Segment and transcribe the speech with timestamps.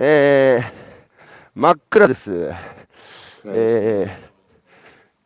[0.00, 0.72] えー、
[1.56, 2.30] 真っ暗です。
[2.30, 4.18] ですねえ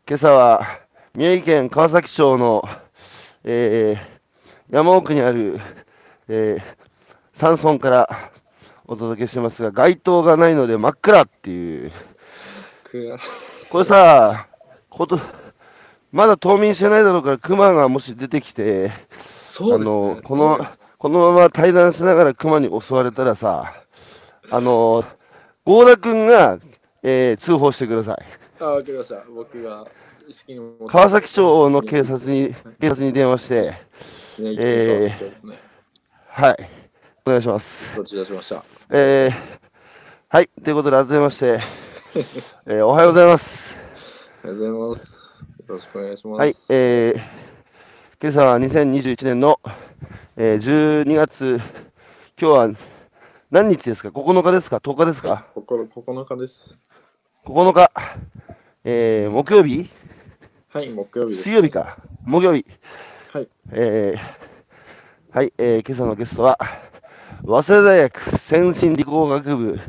[0.07, 0.79] ー、今朝は
[1.13, 2.67] 宮城県川崎町の、
[3.43, 5.59] えー、山奥にある、
[6.27, 8.31] えー、山村から
[8.87, 11.91] お届けしてますが、街灯がないので真っ暗っていう。
[13.69, 14.47] これさ、
[14.89, 15.19] こと、
[16.11, 18.93] まだ冬眠してないだろうから、熊がもし出てきて、ね。
[19.59, 20.65] あの、この、
[20.97, 23.75] このまま対談しながら熊に襲われたらさ、
[24.49, 25.03] あの、
[25.65, 26.59] 郷田君が、
[27.01, 28.17] えー通報してください。
[28.59, 29.23] あ、わかりました。
[29.33, 29.85] 僕が
[30.87, 33.73] 川崎町の警察に、警察に電話して、
[34.39, 35.55] 宮城えー。
[36.27, 36.69] はい、
[37.25, 37.95] お願いします。
[37.95, 38.63] どちらしました。
[38.89, 39.33] えー、
[40.29, 41.59] はい、ということで、改めまして、
[42.67, 43.75] えーおはようございます。
[44.43, 45.39] ありがとうございます。
[45.41, 46.39] よろしくお願いします。
[46.39, 47.21] はい、えー、
[48.21, 49.59] 今朝は2021年の、
[50.37, 51.59] えー12月、
[52.39, 52.69] 今日は
[53.53, 55.45] 何日ですか ?9 日ですか ?10 日ですか？
[55.53, 56.79] 心9日です。
[57.45, 57.91] ?9 日、
[58.83, 59.91] えー、木曜日？
[60.69, 61.43] はい、木曜日です。
[61.43, 61.69] 水曜日。
[61.69, 62.65] か木曜日。
[63.31, 63.47] はい。
[63.73, 66.57] えー、はい、えー、今朝のゲストは、
[67.45, 69.79] 早稲田大学先進理工学部、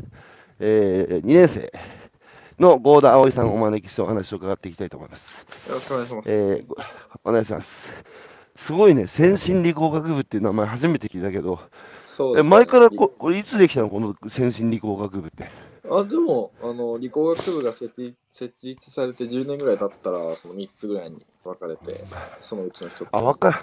[0.59, 1.73] えー、2年生
[2.59, 5.43] の郷田葵さんをお招きしてお話を伺っていきたいと思います。
[5.67, 6.31] よろしくお願いします。
[6.31, 6.75] えー、ご
[7.23, 7.67] お願いします。
[8.57, 12.43] すごいね、先進理工学部っていう名前初めて聞いたけど、えそうです。
[12.43, 13.89] ね前からここれいつできたの？
[13.89, 15.49] この先進理工学部って。
[15.91, 22.03] あでもあの理工学部が設立設立されて10年ぐらい経ったらその3つぐらいに分かれて
[22.41, 23.57] そのうちの1つあ、わかる。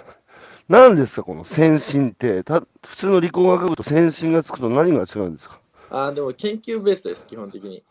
[0.69, 2.43] 何ですか、この先進って。
[2.43, 5.59] た普通の理工学部と先進がつくと何が違うんですか？
[5.89, 7.83] あでも研究ベースです基本的に。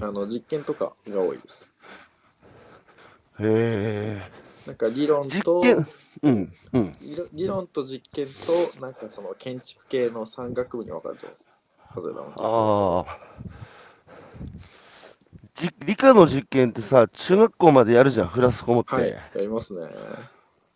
[0.00, 1.66] あの実験とかが多いです。
[3.40, 4.20] へ
[4.70, 5.86] なんか理論と験？
[6.22, 6.96] うん、うん。
[7.32, 11.44] 理論と実験となんかその建築系の3学部に分かれてます
[12.36, 13.18] ああ。
[15.56, 18.94] じ理科の実験ってさ、中学校までやるじゃん、フラスコ持って。
[18.94, 19.80] はいやりますね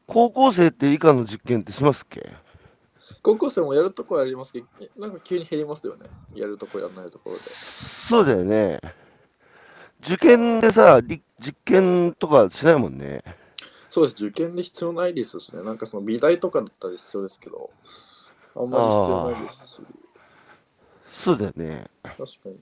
[0.09, 2.33] 高校生って理科の実験ってしますっけ？
[3.23, 4.67] 高校生もやるとこやりますけど
[4.99, 7.43] なんか急に減りますよねやるとこやらないところで
[8.09, 8.81] そうだよね。
[10.07, 13.23] 受験でさ、り実験とかしないもんね。
[13.95, 17.71] そうです、受験で必要ないですしね、なんかその美大とかだったら必要ですけど、
[18.57, 19.77] あんまり必要ないですし、
[21.23, 21.87] そうだよね。
[22.03, 22.57] 確かに。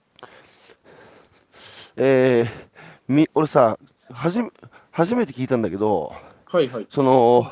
[1.96, 2.68] えー、
[3.08, 3.78] み、俺さ、
[4.10, 4.50] はじめ、
[4.90, 6.12] 初めて聞いたんだけど、
[6.44, 6.86] はいはい。
[6.90, 7.50] その、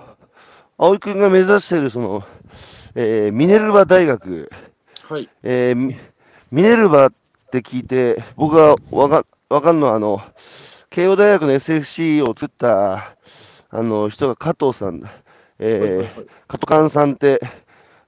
[0.77, 2.23] 葵くんが目指している、その、
[2.97, 4.51] えーミネルバ大学、
[5.09, 5.27] はい。
[5.43, 5.97] えーミ
[6.51, 7.13] ミネルバっ
[7.51, 10.21] て聞いて、僕がわかわかんのは、あの、
[10.91, 13.17] 慶応大学の SFC を作った、
[13.71, 15.03] あの、人が加藤さん、
[15.59, 17.41] えー、加藤勘さんって、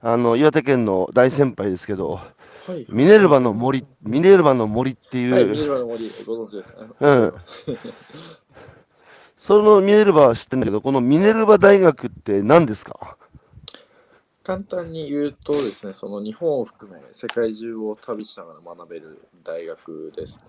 [0.01, 2.19] あの、岩手県の大先輩ですけど、
[2.65, 2.85] はい。
[2.89, 6.75] ミネルバの森、ミネルバの森っていう、はい、ミネルバの森、ご存知ですね。
[6.99, 7.33] うん
[9.39, 13.17] そのミネルバは知ってるんだけど、このミネルバ大学って何ですか？
[14.41, 20.43] 簡単に言うとですね、その日本を含め世界中を旅しながら学べる大学ですね。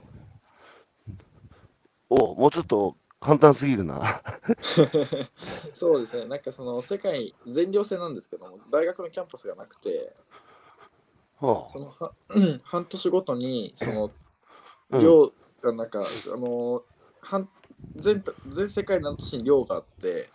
[2.08, 4.22] お、もうちょっと簡単すぎるな。
[5.72, 10.14] そうですね、なんかその世界全寮制なんですけども、大学のキャンパスがなくて、
[11.40, 12.12] はそのは
[12.64, 14.10] 半年ごとにその
[14.90, 15.02] あうん。
[15.02, 16.84] 寮がなんか、あの
[17.22, 17.48] 半
[17.96, 20.28] 全全世界何都市に寮があって、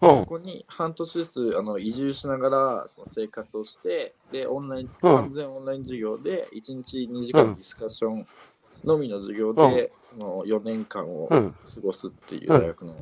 [0.00, 0.08] うん。
[0.08, 5.16] ここに半年ずつあの移住しながらその生活をして、で、オンライン、うん。
[5.16, 8.26] 完全オンライン授業で1日2時間ディスカッション
[8.84, 11.54] のみの授業で、その4年間を過うん。
[11.82, 12.94] ごすっていう大学の、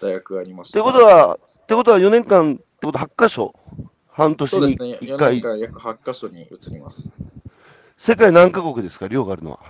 [0.00, 0.84] 大学がありましってた。
[0.84, 3.54] ことは、ってことは4年間ってことは8箇所
[4.08, 5.42] 半年にそうですね、1 4回年。
[5.42, 7.10] 間約8カ所に移ります。
[7.98, 9.60] 世界何カ国ですか、寮があるのは。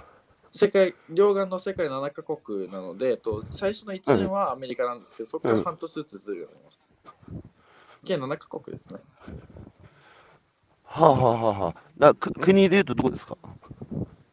[0.55, 6.91] 世界両岸の世界7カ国なので、と最初の1年はアメリカなんですけど、そこから半年ずつずるようになります。
[8.05, 9.01] 計7カ国ですね。
[10.85, 13.37] はあ、はあはあはあ、国で言うとどこですか？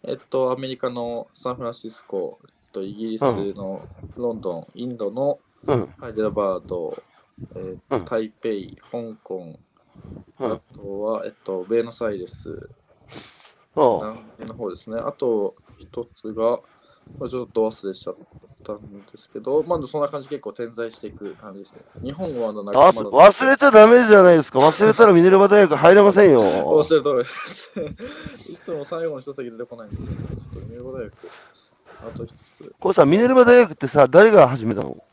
[0.10, 3.22] えっと、アメリカのサンフランシスコ、えっと、イギリス
[3.54, 5.94] のロンドン、インドのうん。
[6.00, 7.04] ハイデラバード、
[7.56, 8.50] えーうん台北、
[8.92, 9.60] 香港、
[10.40, 12.70] うんあとは、えっと、ベーノスアイレス、
[13.76, 14.98] は南米の方ですね。
[15.00, 16.60] あと一つが、
[17.20, 18.16] まあちょっと忘れしちゃっ
[18.64, 21.82] たんですけど、まあそんな感じで結構点在していく感じですね。
[22.04, 24.60] 日本はまだ忘れちゃダメじゃないですか。
[24.60, 26.84] 忘れたらミネルバ大学入れませんおよっ。
[26.84, 27.72] しゃる通りです。
[28.52, 30.18] いつも最後の一席出てこないんですよね。
[30.38, 31.14] ちょっとミネルバ大学、
[32.08, 32.76] あと一つ。
[32.80, 35.04] これさ、ミネルバ大学ってさ、誰が始めたの？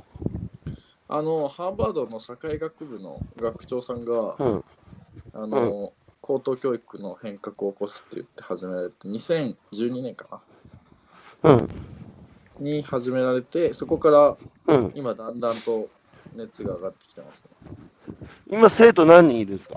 [1.09, 4.65] あの、ハーバードの社会学部の学長さんが、うん。
[5.33, 10.41] あの、高等教育の変革を起こすって言って始められて、2012年かな
[11.43, 11.69] うん。
[12.59, 14.37] に始められて、そこから
[14.69, 14.93] うん。
[14.95, 15.89] 今だんだんと
[16.35, 17.77] 熱が上がってきてますね。
[18.49, 19.77] 今、生徒何人いるんですか？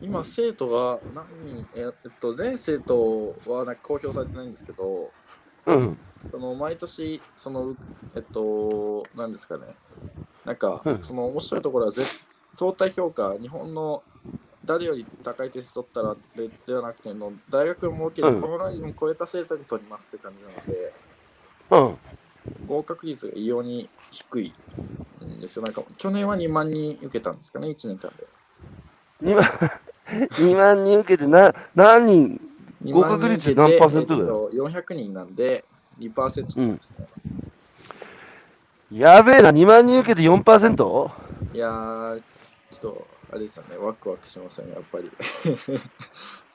[0.00, 5.10] 今、生徒が何人、えっと、全生徒はなんか公表されてないんですけど、
[5.66, 5.98] うん。
[6.30, 7.76] その毎年、その、
[8.16, 9.64] えっと、何ですかね、
[10.44, 12.02] なんかうん、その面白いところはぜ、
[12.52, 14.02] 相対評価、日本の
[14.68, 20.92] 誰より高い点数取ったらでではなくての、大学も設けて、うんこのラインを超えた生徒が取りますって感じなので、
[21.70, 22.66] うん。
[22.66, 24.54] 合格率が異様に低い
[25.24, 25.62] んですよ。
[25.62, 28.26] なんか、去年は2万人受けたんですかね、1年間で。
[29.22, 29.44] 2万、
[30.36, 32.40] 2万人受けてな、何人
[32.84, 35.64] ？2合格率何パーセントぐらいえっと400人なんで、
[35.98, 37.08] 2%ですね。
[38.92, 41.10] やべえな、2万人受けて 4%?
[41.54, 42.22] いやー、
[42.70, 45.10] ちょっと、あれですよね、ワクワクしません、やっぱり。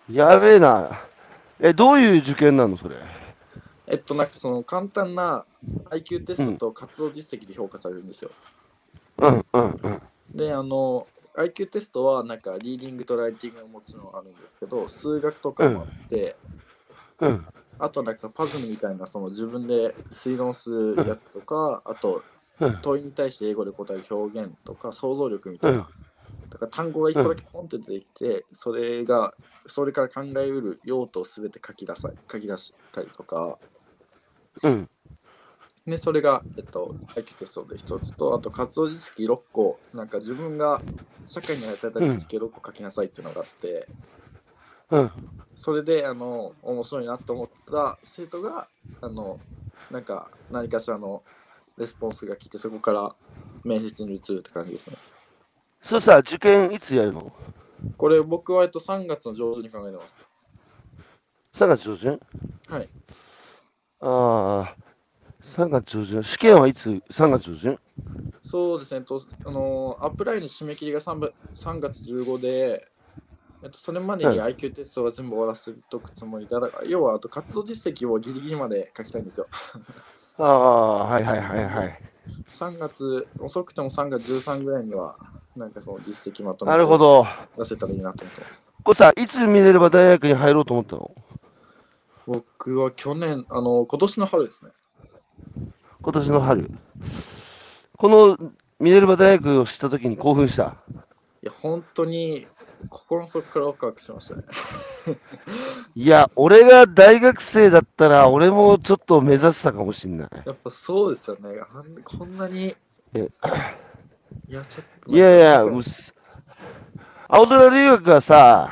[0.10, 1.02] やべえな。
[1.60, 2.96] え、どういう受験なの、それ？
[3.86, 5.46] えっと、なんかその簡単な
[5.92, 8.31] IQ テストと活動実績で評価されるんですよ。
[9.20, 10.02] うん、うん、うん。
[10.34, 16.36] で、あの、IQ テストはなんかリーディングとライティングがもちろんあるんですけど、数学とかもあって、
[17.20, 17.46] うん、
[17.78, 22.24] あとなんかパズルみたいなその自分で推論するやつとか、あと
[22.60, 25.78] うん、問いに対して英語で答える表現とか想像力みたいな。
[25.80, 25.86] うん。
[26.50, 29.34] だから単語が一個だけポンって出てきて、それが、
[29.68, 33.58] それから考えうる用途をすべて書き出さ書き出したりとか、
[34.62, 34.90] うん、
[35.86, 40.82] で、それが、えっと、IQ テストで一つと、あと活動実績6個、なんか自分が
[41.28, 43.88] 社会に与えた実績を6個書きなさいっていうのがあって、
[44.92, 45.12] うん。
[45.56, 48.68] それで、あの、面白いなと思った生徒が、
[49.02, 49.40] あの、
[49.92, 51.24] なんか何かしらの
[51.78, 53.16] レスポンスが来て、そこから
[53.64, 54.96] 面接に移るって感じですね。
[55.84, 57.32] それさ、受験いつやるの？
[57.98, 60.26] これ僕は、えっと、3月の上旬に考えてます。
[61.56, 62.20] ?3 月上旬？
[62.68, 62.90] はい。
[64.00, 64.76] ああ、
[65.56, 66.24] 3月上旬。
[66.24, 67.80] 試験はいつ ?3 月上旬？
[68.46, 72.88] そうですね、とあのアップラインの締め切りが 3, ば3月15で、
[73.64, 76.60] えっと、それまでには IQ テストは全部終わらせておくつもりだ。
[76.60, 79.48] だから要はあと活動実績をギリギリまで書きたいんですよ。
[80.38, 82.00] ああ、はいはいはいはい。
[82.50, 85.18] 3月、遅くても3月13ぐらいには、
[85.56, 87.28] なんかその実績まとめなるほてど。
[87.58, 88.64] 出せたらいいなと思ってます。
[88.84, 91.12] これさ、いつ見れれば大学に入ろうと思ったの？
[92.26, 94.72] 僕は去年、あの今年の春ですね。
[96.02, 96.72] 今年の春。
[97.98, 98.38] この
[98.80, 100.76] ミネルバ大学を知ったときに興奮した？
[101.44, 102.48] いや、本当に
[102.90, 104.44] 心の底からワクワクしましたね。
[105.96, 110.30] いや、俺が大学生だったら、俺もちょっと目指したかもしんない。
[110.46, 111.56] やっぱそうですよね。
[112.04, 112.76] こんなに。
[114.50, 115.12] えいや、ちょっと。
[115.12, 116.14] いやいや、す
[117.28, 118.70] 青空留学がさ、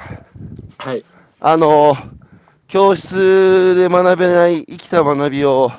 [0.78, 1.04] はい。
[1.40, 1.96] あの、
[2.68, 5.72] 教室で学べない生きた学びを、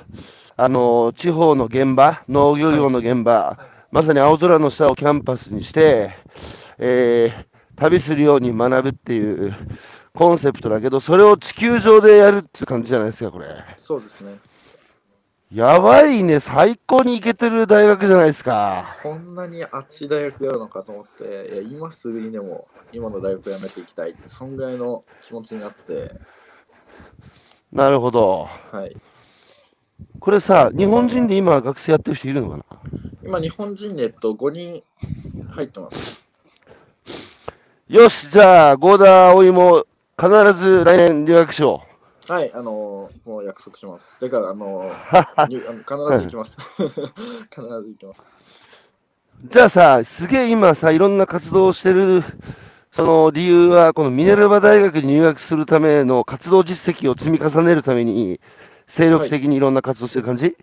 [0.57, 3.59] あの、地方の現場、農業業の現場、
[3.91, 6.13] まさに青空の下をキャンパスにして、
[6.79, 9.55] えー旅するように学ぶっていう
[10.15, 13.47] コンセプトだけど、それを地球上でやるって感じじゃないですか、これ。
[13.79, 14.37] そうですね。
[15.55, 18.97] やばいね、最高にイケてる大学じゃないですか。
[19.03, 26.15] こんなに熱い大学やるのかと思って、いや今すぐにでも今の大学辞めていきたいって、そんぐらいの気持ちになって、
[27.71, 28.49] なるほど。
[28.71, 28.97] はい。
[30.21, 32.65] これさ、日本人で今学生やってる人いるのかな？
[33.23, 34.83] 今、日本人で、えっと、5人
[35.51, 36.25] 入ってます。
[37.89, 39.85] よし、じゃあ、合田葵も
[40.19, 41.85] 必ず来年留学しよ
[42.29, 44.17] はい、あのーもう約束します。
[44.21, 44.91] だから、あのう。
[45.43, 46.57] ー必ず行きます。
[47.51, 48.33] 必ず行きます。
[49.51, 52.23] じゃあさ、すげえ今さ、いろんな活動をしてる、
[52.93, 58.41] その理由は、このミネルバ大学に入学するための活動実績を積み重ねるために、
[58.87, 60.57] 精力的にいろんな活動してる感じ、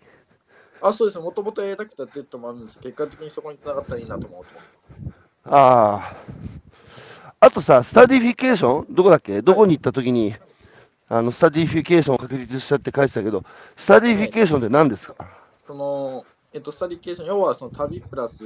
[0.80, 1.24] あ、そうですね。
[1.24, 4.78] もともとやりたくてやってるともあるんですけど、結果的にそこに繋がったらいいなと思ってます。
[5.44, 6.16] ああ。
[7.40, 8.94] あとさ、スタディフィケーション？
[8.94, 9.42] どこだっけ？
[9.42, 10.34] どこに行った時に、
[11.10, 13.42] あの、スタディフィケーションを確立したって書いてたけど、
[13.76, 15.16] スタディフィケーションって何ですか、
[15.66, 18.44] その、えっと、スタディケーション、要はその旅プラス、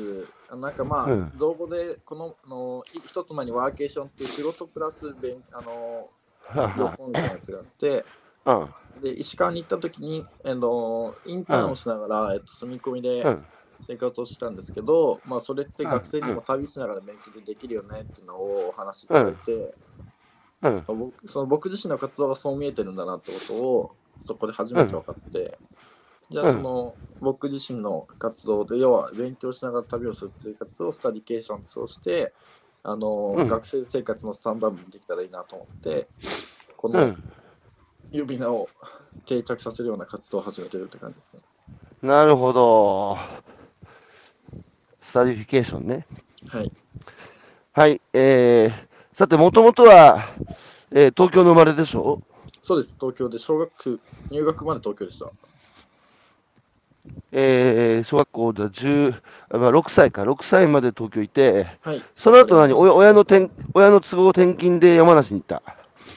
[0.49, 1.30] あなんかまあ、うん。
[1.35, 6.09] 造語で、このあのい一つ前にワーケーションっていう仕事プラス勉あの
[6.56, 8.06] 旅行みたいなやつがあって、
[8.47, 9.02] うん。
[9.02, 13.47] で石川に行った時に、あのインターンをしながら、えっと、住み込みでうん。
[13.87, 19.75] 生活をしてたんですけど、まあ、それって学生にも旅しながら勉強でできるよねっていうのをお話しいただいて、
[20.64, 20.85] うん。
[20.99, 23.94] 僕その僕自身の活動がそう見えてるんだなってことを
[24.25, 25.59] そこで初めて分かって、
[26.30, 32.33] じゃあその、僕自身の活動で要は勉強しながら旅をするっていう活動をスタディケーションとして
[32.83, 36.06] あの、うん学生生活のスタンダードにできたらいいなと思って、
[36.76, 37.23] このうん。
[38.12, 38.68] 呼び名を
[39.26, 41.40] 定着させるような活動を始めてるって感じですね。
[42.02, 43.16] なるほど。
[45.02, 46.06] スタディフィケーションね。
[46.47, 46.73] はい。
[47.73, 48.00] はい。
[48.12, 50.35] えー、さて、もともとは、
[50.90, 52.23] えー東京の生まれでしょ？
[52.62, 52.97] そうです。
[52.99, 55.30] 東京で小学入学まで東京でした。
[57.33, 62.02] えー、小学校では10、あまあ、6歳か、6歳まで東京いて、はい。
[62.16, 62.73] その後何？
[62.73, 65.62] 親親の転親の都合転勤で山梨に行った。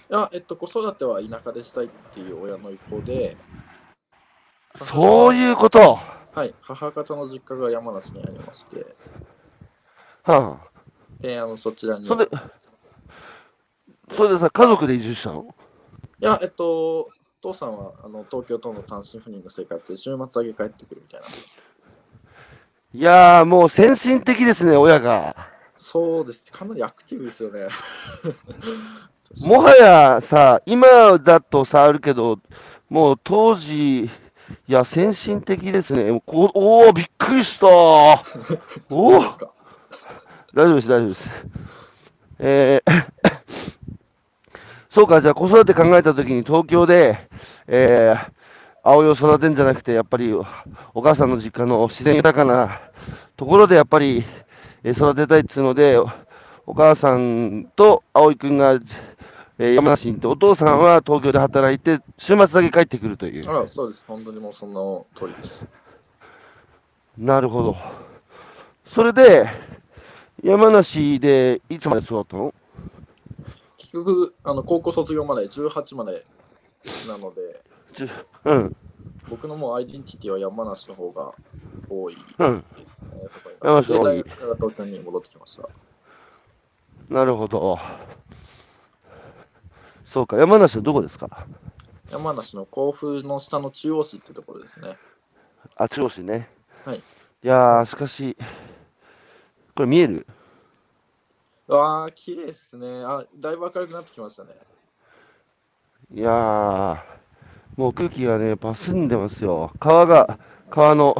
[0.10, 3.36] いや、えっと、子育ては田舎でしたいっていう親の意向で、
[4.86, 6.00] そういうこと。
[6.34, 6.56] はい。
[6.62, 8.86] 母方の実家が山梨にありまして、
[10.24, 10.68] はあ、
[11.20, 12.08] で、あの、そちらに。
[12.08, 12.32] それで、
[14.16, 15.54] それでさ、家族で移住したの？
[16.20, 17.10] いや、えっと、
[17.42, 21.28] 父さんはあの東京との単身赴任の生活で週末だけ帰ってくるみたいな。
[22.94, 25.36] いやー、もう先進的ですね、親が。
[25.76, 26.46] そうです。
[26.52, 27.68] かなりアクティブですよね。
[29.46, 30.88] もはやさ、今
[31.20, 32.40] だとさ、あるけど、
[32.90, 34.10] もう当時、い
[34.68, 36.10] や、先進的ですね。
[36.26, 37.68] おお、びっくりした。
[38.90, 39.28] おお大
[40.66, 41.30] 丈夫です、大丈夫です。
[42.40, 43.76] えー
[44.98, 47.30] そうか、じゃあ子育て考えたときに東京で、
[47.68, 48.32] えー、
[48.82, 50.44] 葵を育てんじゃなくて、やっぱりお
[51.04, 52.82] 母さんの実家の自然豊かな
[53.36, 54.25] ところでやっぱり
[54.84, 56.10] えー育てたいっていうので、お
[56.66, 58.80] お母さんと葵くんが、
[59.60, 63.54] えー山梨に行って、お父さんは東京で働いて、週末だけ帰ってくるというあ。
[63.54, 64.04] ら、そうです。
[64.08, 65.68] 本当にもうその通りです。
[67.20, 67.77] なるほど。
[68.88, 69.48] それで、
[70.44, 72.51] 山梨でいつまで育ったの？
[73.88, 76.25] 結局、あの高校卒業まで18まで
[77.08, 77.63] なので、
[78.44, 78.75] うん、
[79.29, 81.34] 僕のもうアイデンティティは山梨の方が
[81.89, 82.56] 多いですうん。
[82.58, 82.63] ね。
[83.29, 85.70] そこに山梨大学から東京に戻ってきました。
[87.10, 87.79] なるほど。
[90.03, 91.48] そうか、山梨はどこですか？
[92.12, 94.98] 山梨の甲府の下の中央市ってところですね。
[95.77, 96.50] あ、中央市ね。
[96.84, 96.98] はい。
[96.98, 97.01] い
[97.41, 98.38] やー、しかし、
[99.75, 100.27] これ見える？
[101.68, 102.88] わあ、綺麗ですね。
[103.04, 104.52] あ、だいぶ明るくなってきましたね。
[106.14, 106.98] いやー、
[107.76, 109.74] もう空気がね、やっぱ澄んでますよ。
[109.78, 111.14] 川が、川の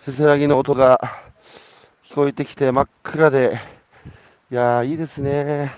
[0.00, 0.98] せせらぎの音が
[2.10, 3.60] 聞こえてきて真っ暗で、
[4.50, 5.72] いやー、いいですね。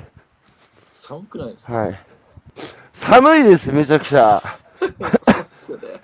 [0.95, 2.07] 寒くないですか、はい。
[2.95, 4.43] 寒いです、めちゃくちゃ。
[4.81, 6.01] そうですよね。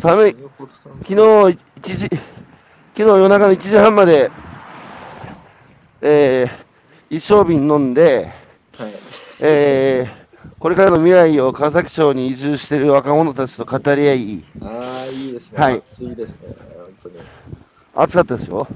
[0.00, 0.32] 寒い。
[0.32, 2.10] 昨日1時、昨
[2.96, 4.32] 日夜中の1時半まで、
[6.00, 8.32] えー、一升瓶飲んで、
[8.76, 8.92] はい。
[9.40, 15.58] えー、これからの未来を川崎町に移住している若者たちと語り合い、ああ、いいですね。
[15.58, 16.54] はい暑いですね。
[16.76, 17.16] 本当に。
[17.94, 18.66] 暑かったですよ。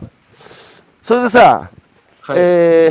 [1.05, 1.71] それでさ、
[2.21, 2.37] はい。
[2.39, 2.91] え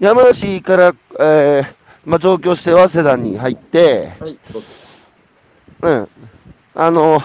[0.00, 1.66] ー、山梨から、えー、
[2.04, 4.88] まあ、上京して早稲田に入って、はい、そうです。
[5.82, 6.08] うん、
[6.74, 7.20] あの、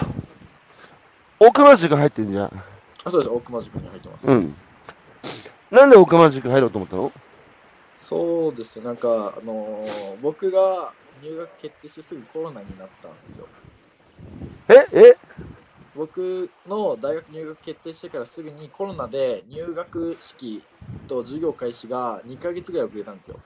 [1.40, 2.62] 大熊塾入ってんじゃん。
[3.04, 3.32] あ、そうです。
[3.32, 4.26] 大熊塾に入ってます。
[4.28, 4.54] うん。
[5.70, 7.12] なんで大熊塾入ろうと思ったの？
[7.98, 8.84] そうですね。
[8.86, 13.46] なんか、あのー僕が入学決定してすぐコロナになったんですよ。
[14.68, 14.86] え？
[14.92, 15.16] え？
[15.94, 20.62] 僕の大学入学決定してからすぐにコロナで入学式
[21.08, 23.40] と授業開始が2ヶ月ぐらい遅れたんですよ。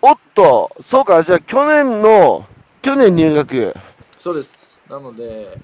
[0.00, 2.46] おっと、そうか、じゃあ去年の、
[2.82, 3.74] 去年入学。
[4.20, 4.78] そうです。
[4.88, 5.58] なので、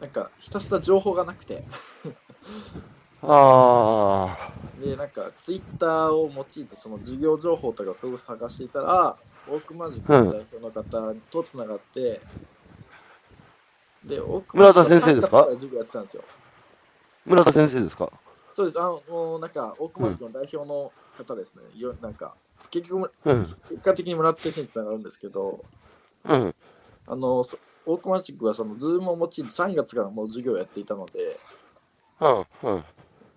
[0.00, 1.64] なんかひたすら情報がなくて、
[3.22, 9.16] あで、なんかツイッターを用いてその授業情報とかをすごい探していたら、
[9.48, 10.82] 大熊塾の代表の方
[11.30, 12.20] とつながって、
[14.04, 16.24] で、大熊塾は村田先生ですか？3月から授業やってたんですよ。
[17.26, 18.12] ー、村田先生ですか？
[18.52, 18.80] そうです。
[18.80, 21.62] あの、もうなんか大熊塾の代表の方ですね。
[21.74, 22.34] よなんか、
[22.70, 25.64] 結局、うん、結果的に村田先生につながるんですけど、
[26.24, 26.54] うん、
[27.06, 31.38] あの、そ大熊塾はそのズームを用いて3月からもう授業をやっていたので、
[32.20, 32.84] うん、うん。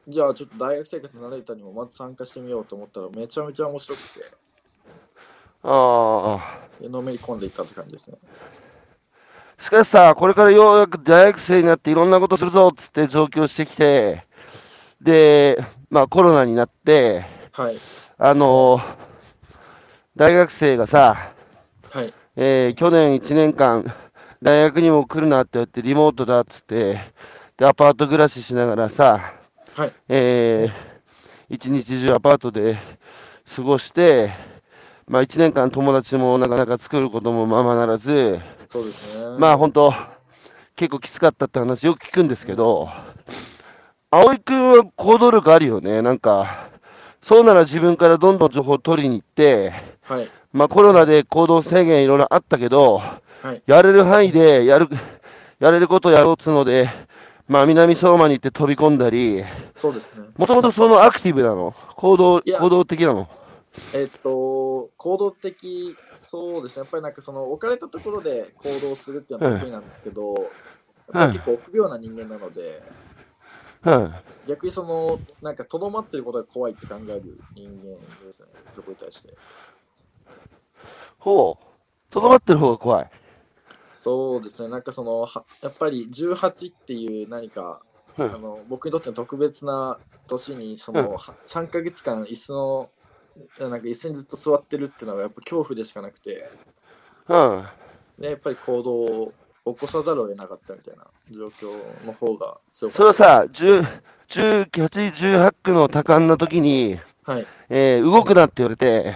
[0.08, 4.26] じゃあちょっと大学生活慣れたにもまず参加してみようと思ったらめちゃめちゃ面白くて、
[5.64, 6.70] ああ。
[6.82, 8.18] でのめり込んでいったって感じですね。
[9.60, 14.26] しかしさ、これからようやく大学生になっていろんなことするぞっつって上京してきて、
[15.02, 15.58] で、
[15.90, 17.78] まあコロナになって、はい。
[18.18, 18.82] あの
[20.16, 21.34] 大学生がさ、
[21.92, 22.14] はい。
[22.36, 23.94] えー去年1年間、
[24.42, 27.00] 大学にも来るなって言って、リモートだっつって、
[27.58, 29.34] で、アパート暮らししながらさ、
[29.76, 29.94] はい。
[30.10, 30.90] えー
[31.52, 32.78] 一日中アパートで
[33.56, 34.32] 過ごして、
[35.08, 39.24] まあ1年間友達もなかなか作ることもままならず、そうですね。
[39.40, 39.92] まあ本当、
[40.76, 42.88] 結構きつかったって話よく聞くんですけど、
[44.12, 46.04] 葵君は行動力あるよね。
[46.04, 46.70] なんか、
[47.24, 49.74] そうなら自分からどんどん情報を取りに行って、
[50.04, 50.30] はい。
[50.54, 53.02] まあコロナで行動制限いろいろあったけど、
[53.42, 53.64] はい。
[53.66, 54.88] やれる範囲でやる、
[55.60, 56.90] やれることをやろうっつうので、
[57.50, 59.44] まあ南相馬に行って飛び込んだり、
[59.76, 60.28] そうですね。
[60.38, 61.74] もともとそのアクティブなの？
[61.96, 63.28] 行動、行動的なの？
[63.94, 66.82] えっと、行動的、そうですね。
[66.82, 70.48] やっぱりなんかその置かれたところで行動するっていうのは得意なんですけど、やっ
[71.12, 72.84] ぱり結構臆病な人間なので、
[73.84, 74.14] うん。
[74.48, 78.50] 逆にその、なんかとどまってることが怖いって考える人間ですね。
[78.68, 79.34] そこに対して。
[81.18, 81.66] ほう。
[82.12, 83.10] とどまってる方が怖い。
[84.02, 84.70] そうですね。
[84.70, 87.82] なんかその、はやっぱり18っていう何か、
[88.18, 92.90] うんあの僕にとっての特別な年にその、うんは3ヶ月間椅子の
[93.60, 96.50] なんか椅子にずっと座ってるっていうのがやっぱ恐怖でしかなくて
[97.30, 97.66] うん。
[98.20, 99.34] でやっぱり行動を
[99.66, 103.88] 起こさざるを得なかったみたいな状況の方が強それかっはさ、10
[104.30, 107.34] 18、18区の多感な時に、た。
[107.34, 107.48] はい。
[107.70, 109.16] えー動くなって言われて、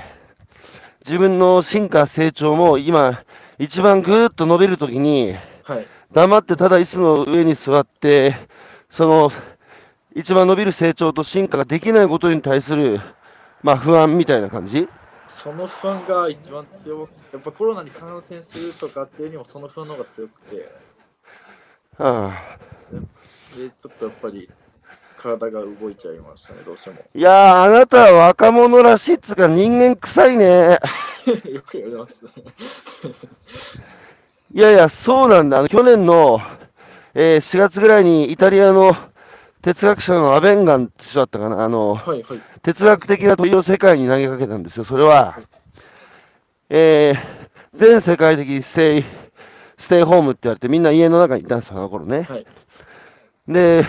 [1.06, 3.24] 自分の進化、成長も今、
[3.64, 5.88] 一番ぐーっと伸びる時に、はい。
[6.12, 8.36] 黙ってただ椅子の上に座って、
[8.92, 9.32] その、
[10.14, 13.00] 一番伸びる成長と進化ができないことに対する、
[13.62, 14.90] まあ不安みたいな感じ。
[15.30, 20.70] その不安が一番強くやっぱコロナに感染するとかっていうよりもその不安の方が強くて。
[21.98, 22.58] あ。
[22.92, 24.50] でちょっとやっぱり
[25.24, 30.80] 体が動いちゃいましたねどうしてもいやー、あなたは若者らしいっつうか人間臭いね。
[31.50, 32.32] よく言われますね
[34.54, 35.60] いやいや、そうなんだ。
[35.60, 36.42] あの去年の、
[37.14, 38.96] えー4月ぐらいにイタリアの
[39.62, 41.64] 哲学者のアベンガンって人だったかな。
[41.64, 44.84] あの、はいはい哲学的な問いを世界に投げかけたんですよ。
[44.84, 45.40] それは、
[46.70, 47.44] えー
[47.76, 49.06] 全世界的ステイ、
[49.80, 52.28] ステイホームって言われてみんな家の中にいたんですよ、あの頃ね。
[52.30, 52.46] はい
[53.48, 53.86] で、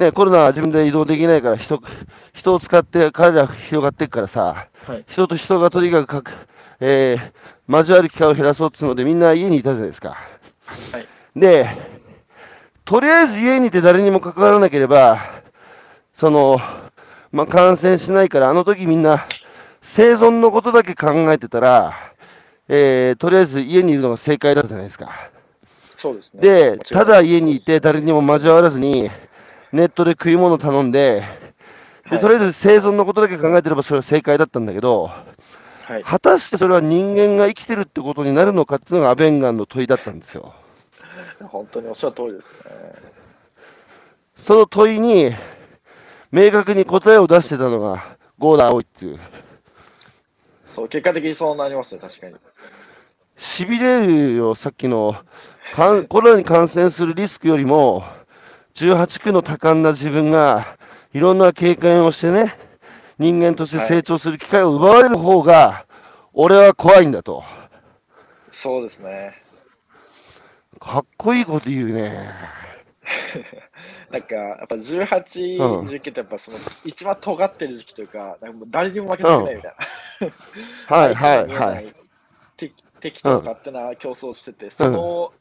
[0.00, 1.78] ね、コロナは自分で移動できないから人、
[2.32, 6.32] 人を使って彼ら広がっていくからさ、はい人と人がとにかくかく、
[6.80, 10.16] えー交わる機会を減らそうっつうのでみんな家にいたじゃないですか。
[10.92, 11.68] はいで、
[12.86, 15.42] とりあえず家にいて誰にも関わらなければ、
[16.14, 16.58] その、
[17.30, 19.28] まあ、感染しないから、あの時みんな
[19.82, 21.94] 生存のことだけ考えてたら、
[22.68, 25.30] えーとりあえず家にいるのが正解だったじゃないですか。
[25.94, 29.10] そうですねで、ただ家にいて誰にも交わらずに、
[29.72, 31.22] ネットで食い物頼んで、
[32.10, 32.20] ではい。
[32.20, 35.10] とりあえず生存のことだけ考えてればそれは正解だったんだけど、
[35.84, 36.02] はい。
[36.04, 40.54] 果たしてそれは人間が生きてるってことになるのかっていうのがアベンガンの問いだったんですよ。
[41.40, 42.58] 本当におっしゃる通りですね。
[44.38, 45.32] その問いに
[46.32, 49.18] 明確に答えを出してたのがゴーダ青いっていう。
[50.66, 52.34] そう結果的にそうなりますね確かに。
[53.36, 55.16] しびれるよ、さっきの。
[56.08, 58.04] コロナに感染するリスクよりも、
[58.74, 60.76] 18区の多感な自分が
[61.12, 62.56] いろんな経験をしてね、
[63.18, 65.86] 人間として成長する機会を奪われる方が、
[66.32, 67.42] 俺は怖いんだと。
[68.50, 69.34] そうですね
[70.80, 72.30] かっこいいこと言うね。
[74.10, 79.74] なんかやっぱ18、うん19ってやっぱその一番尖ってる時期というかなんかもう誰にも負けたくないみたい
[80.88, 81.94] な、はいはいはい。
[82.56, 85.32] 敵敵と勝手な競争をしてて、その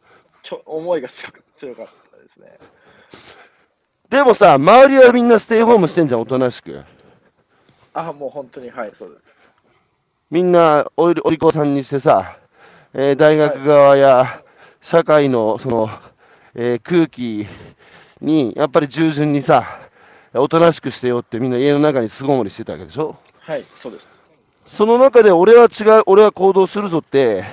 [0.66, 2.58] 思いがすごく強かったですね。
[4.10, 6.84] でもさ、周りはみんなステイホームしてんじゃん、おとなしく。
[7.94, 9.40] あ、もう本当に、はい、そうです。
[10.32, 12.38] みんなおりお利口さんにしてさ、
[12.94, 14.42] えー大学側や
[14.82, 15.90] 社会のその、
[16.56, 17.46] えー空気
[18.22, 19.80] にやっぱり従順にさ、
[20.34, 23.16] おとなしくしてよってみんな家の中に巣ごもりしてたわけでしょ？
[23.40, 24.24] はい、そうです。
[24.76, 27.44] その中で俺は違う、俺は行動するぞって、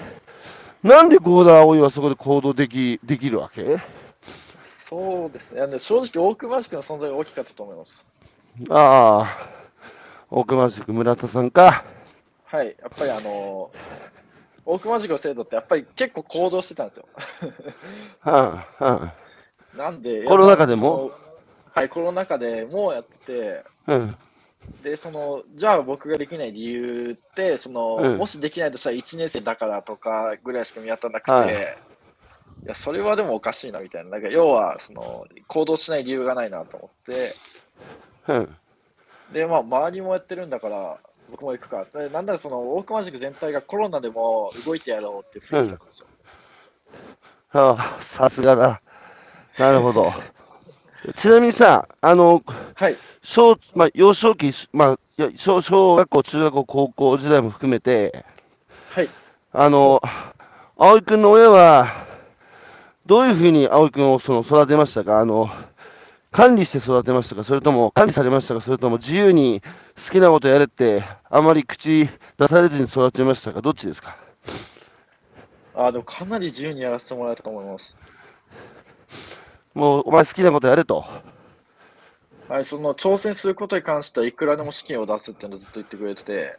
[0.82, 3.78] なんでゴーダー葵はそこで行動できできるわけ？
[4.88, 5.62] そうですね。
[5.62, 8.04] あの正直、大熊塾の存在が大きかったと思います。
[8.70, 9.50] ああ、
[10.30, 11.84] 奥間塾村田さんか。
[12.44, 13.72] はい、やっぱりあの、
[14.64, 17.08] 大熊塾の制度ってやっぱり結構行動してたんですよ。
[18.20, 19.14] はあは
[19.76, 21.10] なんで、コロナ禍でも？
[21.74, 24.16] はい、コロナ禍でもやってて、あ、うん、
[24.84, 31.78] で、その、じゃあ僕ができない理由って、その、うんもしできないとしたら1年生だからとかぐらいしか見当たらなくて、はい
[32.64, 34.10] い、や、それはでもおかしいなみたいな。
[34.10, 37.34] なんか要は、その、行動しない理由がないなと思って、
[38.28, 38.56] うん、
[39.32, 40.98] で、まあ、周りもやってるんだから、
[41.30, 41.86] 僕も行くか。
[41.92, 46.06] でなんだらその、大熊塾全体がコロナでも動いてやろうっていう雰囲気だったんですよ。
[47.52, 48.80] ああ、さすがだ。
[49.58, 50.12] なるほど。
[51.16, 52.42] ちなみにさ、あの、
[52.74, 58.24] はい、小、まあ、幼少期、まあ、小小学校、中学校、高校時代も含めて、
[58.90, 59.10] はい。
[59.52, 60.02] あの、
[60.76, 62.06] 葵くんの親は、
[63.06, 65.20] どういうふうに葵くんをその育てましたか？
[65.20, 65.48] あの、
[66.32, 69.62] 管理して育てましたか、それとも管理されましたか、それとも自由に
[70.04, 74.16] 好きなことやれって、あまり口出されずに育ちましたか、どっちですか？
[75.74, 77.96] あでもかなり自由にやらせてもらえたと思います。
[79.72, 81.04] もうお前好きなことやれと。
[82.48, 86.56] はい、その挑戦することに関してはいくらでも資金を出すっていうのをずっと言ってくれてて、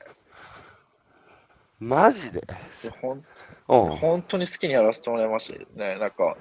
[1.80, 2.42] マジで？
[2.42, 3.24] でほん
[3.68, 3.96] うん。
[3.98, 5.98] 本当に好きにやらせてもらいましたね。
[6.00, 6.38] なんか、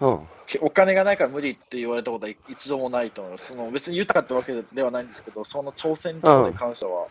[0.00, 0.28] うん。
[0.46, 3.46] けお金がないから無理って言われたことは一度もないと思います。
[3.48, 7.06] その別に豊かってわけではないんですけど、その挑戦とかに関しては、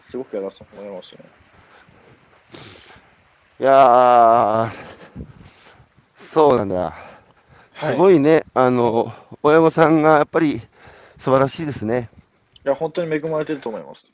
[0.00, 1.24] すごくやらせてもらいましたね。
[3.60, 4.70] いやー、
[6.32, 6.74] そうなんだ。
[7.74, 8.44] はい、すごいね。
[8.54, 10.60] あの、親御さんがやっぱり
[11.18, 12.10] 素晴らしいですね。
[12.64, 14.11] いや、本当に恵まれてると思います。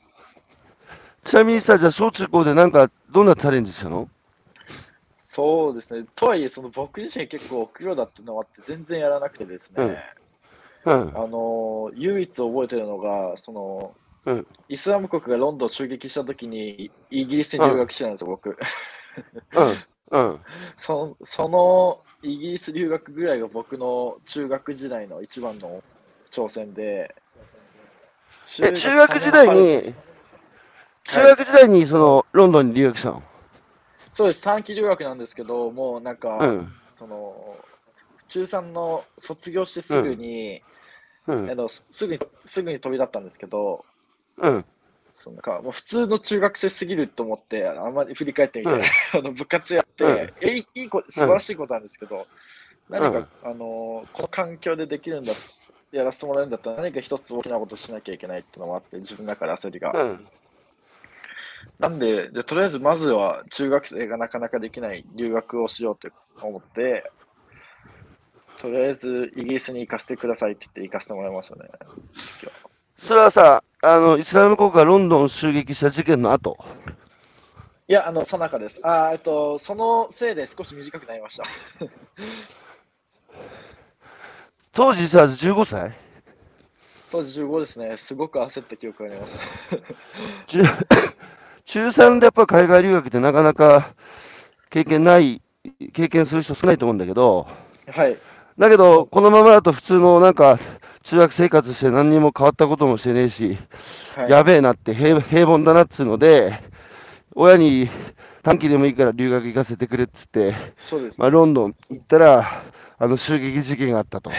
[1.25, 4.09] ちなみにさ、じゃあ小中高でなんかどんなチャレンジしたの？
[5.19, 6.05] そうですね。
[6.15, 10.03] とはいえ、その僕自身結構臆病だっていうのもあって、全然やらなくてですね、
[10.85, 10.93] うん。
[10.93, 13.93] あの唯一覚えてるのが、その、
[14.25, 18.49] うんイスラム国がロンドンを襲撃したときに、イギリスに留学してたんですよ、僕。
[18.49, 18.57] うん。
[20.11, 20.39] うん。
[20.77, 25.83] そそのイギリス留学ぐらいが僕の中学時代の一番の
[26.31, 27.15] 挑戦で、
[28.61, 29.93] え、中学時代に、
[31.11, 33.23] 中学時代にそのロンドンに留学したの？
[34.13, 36.73] そうです、短期留学なんですけど、もうなんか、うん。
[36.93, 37.55] その
[38.27, 40.61] 中3の卒業してすぐに、
[41.27, 41.55] うんあ。
[41.55, 43.85] のすぐにすぐに飛び立ったんですけど、
[44.37, 44.65] うん。
[45.17, 48.81] そのなんかもう普通の中学生すぎると思って、あんまり振り返ってみて、うん
[49.19, 52.27] あの部活やって、うんえいい素晴らしいことなんですけど、
[52.89, 55.33] 何か、あのこの環境でできるんだ、
[55.91, 59.93] やらせてもらえるんだったら、何か一つ大きなことしなきゃいけないっていうのもあって、自分の中で焦りが。
[61.79, 61.89] うん。
[61.89, 66.09] なんでで、とりあえずまずは中学生がなかなかできない留学をしようと
[66.41, 67.11] 思って、
[68.59, 71.69] とりあえずイギリスに行かせてくださいって言って行かせてもらいましたね。
[72.99, 76.57] それはさ、あの、イスラム国がロンドンを襲撃した事件の後？
[77.87, 78.79] いや、あの、さなかです。
[78.83, 81.43] あーえっと、そのせいで少し短くなりました。
[84.73, 85.97] 当時さ、15歳
[87.11, 87.97] 当時15ですね。
[87.97, 89.39] すごく焦った記憶があります。
[91.69, 93.93] 中中3でやっぱ海外留学ってなかなか
[94.71, 95.43] 経験ない、
[95.93, 97.47] 経験する人少ないと思うんだけど、
[97.87, 98.17] はい。
[98.57, 100.57] だけど、このままだと普通のなんか、
[101.03, 103.59] 中学生活して何にも変わったこともしてねえし、
[104.15, 106.59] はい、やべえなって平平凡だなっつうので、
[107.35, 107.87] 親に
[108.41, 112.63] 短期でもいいから留学行かせてくれっつって、そうです、ねまあ、ロンドン行ったら、
[112.97, 114.31] あの襲撃事件があったと。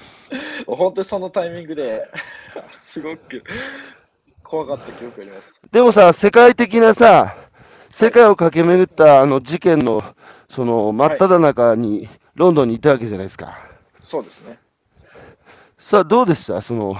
[0.66, 2.06] 本当にそのタイミングで、
[2.70, 3.42] すごく
[4.46, 5.60] 怖かった記憶があります。
[5.72, 7.36] でもさ、世界的なさ、
[7.92, 10.02] 世界を駆け巡ったあの事件の、
[10.50, 13.58] その真っ只中に、ロンドンにいたわけじゃないですか。
[14.02, 14.58] そうですね。
[15.78, 16.96] さあ、どうでしたその、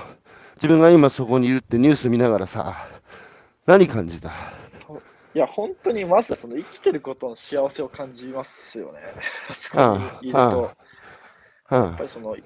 [0.57, 2.89] 自分が今そこにいるってニュース見ながらさ、
[3.67, 4.31] 何感じた？
[5.35, 9.01] いや、本当にまずその生きてることの幸せを感じますよね。
[9.51, 10.61] あ そこにいると。
[10.61, 10.87] うん
[11.69, 12.43] やっぱりその、え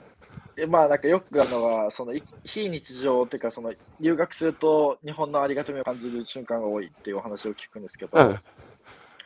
[0.68, 8.40] まあなんかよくあるのは、そのい非日常っていうか、その留学すると日本のありがたみを感じる瞬間が多いっていうお話を聞くんですけど、うん。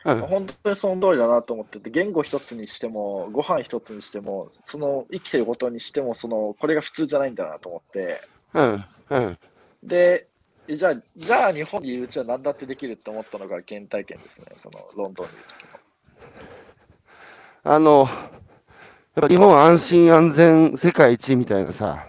[0.05, 0.21] うん。
[0.21, 8.85] 本当にその通りだなと思ってて、言語一つにしても、ご飯一つにしても、その生きてることにしても、そのこれが普通じゃないんだなと思って、うん。
[9.09, 9.39] うん。
[9.83, 10.27] で、
[10.69, 15.79] じゃあ、じゃあ日本にいるうちは何だってできるって思ったのが原体験ですね、そのロンドンにいる時の。
[17.63, 18.07] あの、
[19.15, 22.05] やっぱ日本は安心安全世界一みたいなさ、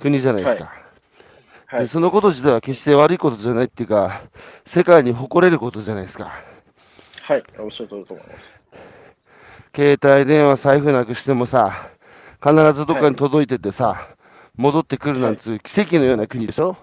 [0.00, 0.72] 国じゃないですか。
[1.66, 4.22] はい、でそのこと自体は決して悪いことじゃないっていうか、
[4.64, 6.30] 世界に誇れることじゃないですか。
[7.22, 8.38] はい、おっしゃる通りと思います。
[9.74, 11.90] 携帯電話、財布なくしてもさ、
[12.40, 14.08] 必ずどっかに届いててさ、
[14.56, 16.76] 戻ってくるなんつう奇跡のような国でしょ？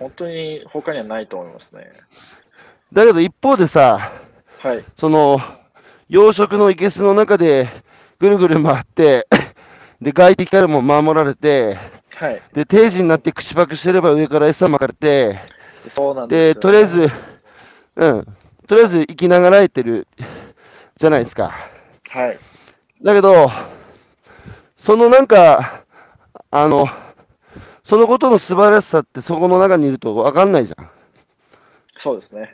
[0.00, 1.92] 本当に他にはないと思いますね。
[2.92, 4.10] だけど一方でさ、
[4.58, 5.38] はい、その、
[6.08, 7.68] 養殖の生けすの中で
[8.20, 9.26] ぐるぐる回って、
[10.00, 11.78] で、外敵からも守られて、
[12.16, 15.40] はい、で、定時になって口パクしてれば上から餌巻かれて、
[15.88, 16.54] そうなんでね。
[16.54, 17.10] とりあえず、
[17.96, 18.26] うん、
[18.68, 20.06] とりあえず生きながらえてる
[20.98, 21.54] じゃないですか。
[22.10, 22.38] はい、
[23.02, 23.50] だけど、
[24.78, 25.82] そのなんか、
[26.50, 26.86] あの、
[27.84, 30.90] そのことの素晴らしさってそこの中にいると分かんないじゃん。
[32.00, 32.50] そうですね。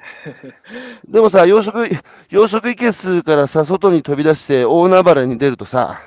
[1.09, 6.01] でもさ、養殖、養殖いけすからさ、外に飛び出して大海原に出るとさ、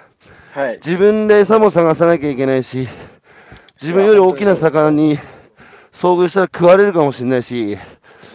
[0.54, 2.90] はい、自分で餌も探さなきゃいけないし、
[3.82, 5.18] 自分より大きな魚に
[5.94, 7.78] 遭遇したら食われるかもしれないし、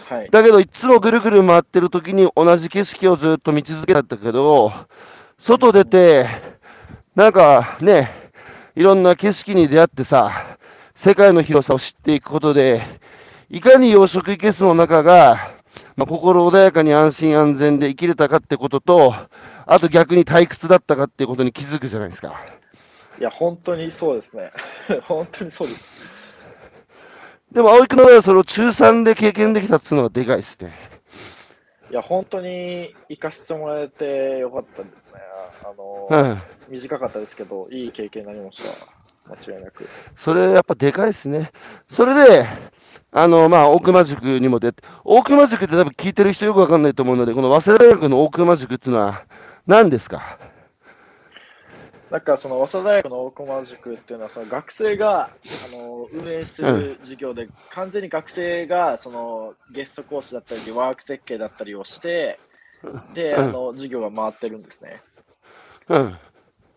[0.09, 4.73] はい、だけどいつもぐるぐる回ってる時に同じ景色をずっと見続けたんだけど、
[5.39, 6.27] 外出て、
[7.13, 8.09] なんかね、
[8.75, 10.57] いろんな景色に出会ってさ、
[10.95, 13.04] 世界の広さを知っていくことで、
[13.49, 15.51] いかに養殖いけすの中が、
[15.95, 19.13] まあ、心穏やかに安心安全で生きれたかってことと、
[19.65, 22.45] あと逆に退屈だったかっていうことに気づくじゃないですか。
[23.19, 24.51] いや、本当にそうですね。
[25.07, 25.89] 本当にそうです。
[27.51, 30.73] でも、青井君の場合はそれを中3で経験できたっていうのがでかいですね。
[31.89, 35.19] いや、本当に行かせてもらえてよかったですね。
[35.63, 36.41] あの、うん。
[36.67, 38.95] 短かったですけど、いい経験になりました。
[39.31, 39.87] 間違いなく。
[40.17, 41.51] それやっぱでかいですね。
[41.91, 42.47] それで、
[43.17, 49.23] あの、まあ、大熊塾にも出て、大熊塾って多分聞いてる人よくわかんないと思うので、この早稲田大学の大熊塾っていうのは
[49.65, 50.37] 何ですか？
[52.11, 55.29] なんかその早稲田大学の大駒塾っていうのはその学生があ
[55.75, 62.37] の運営する授業で、完全に学生がそのゲスト講師だったりワーク設計だったりをして
[63.13, 65.01] で、うんあの授業が回ってるんですね。
[65.87, 66.17] うん。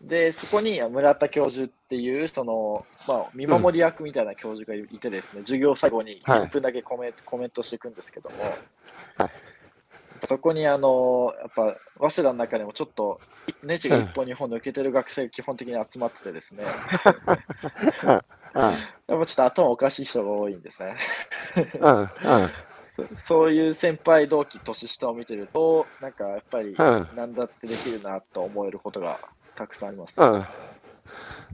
[0.01, 8.35] でそこに村田教授っていうその、まあ、見守り役みたいな教授がいてですね、授業最後にはい1分だけコメ,、コメントしていくんですけども、
[9.17, 9.29] はい
[10.25, 13.21] そこにあのやっぱ早稲田の中でもちょっと
[13.63, 16.63] ネジが1本2本抜けてる学生が基本的に集まっててですね、
[18.03, 18.09] うん。
[18.09, 18.23] やっ
[19.07, 20.97] ぱちょっと頭おかしい人が多いんですね。
[21.79, 21.99] うん。
[22.01, 22.09] うん。
[22.79, 29.19] そそういう先輩同期年下を見てるとなんかやっぱりうん何だってできるなと思えることが
[29.59, 30.21] たくさんあります。
[30.21, 30.45] うん。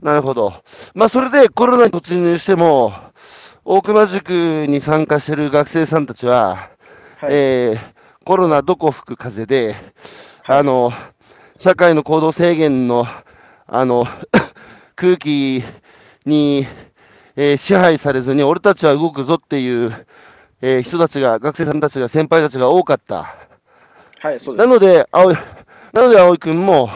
[0.03, 0.61] なるほど。
[0.93, 2.93] まあ、それでコロナに突入しても、
[3.63, 6.69] 大熊塾に参加してる学生さんたちは、
[7.17, 7.95] はいえー
[8.27, 9.75] コロナどこ吹く風で、
[10.43, 10.91] はいあの、
[11.59, 13.05] 社会の行動制限の、
[13.67, 14.05] あの、
[14.95, 15.63] 空気
[16.25, 16.65] に、
[17.35, 20.07] えー支配されずに、俺たちは動くぞっていう、
[20.61, 23.35] えー人たちが、学生さんたちが、先輩たちが多かった。
[24.21, 24.67] はい、そうです。
[24.67, 25.35] なので、青い、
[25.93, 26.89] なので、青井くんも、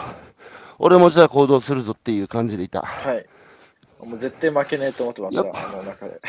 [0.80, 2.82] 俺もじゃあ行動するぞっていう感じでいた。
[2.82, 3.26] はい。
[4.02, 6.22] もう絶対負けねえと思ってました、あの中で。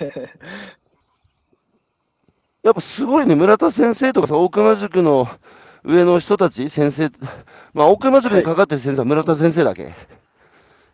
[2.62, 5.28] やっぱすごいね、村田先生とかさ、大熊塾の
[5.84, 7.10] 上の人たち、先生、
[7.72, 9.94] まあ、大熊塾にかかってる先生は村田先生だけ。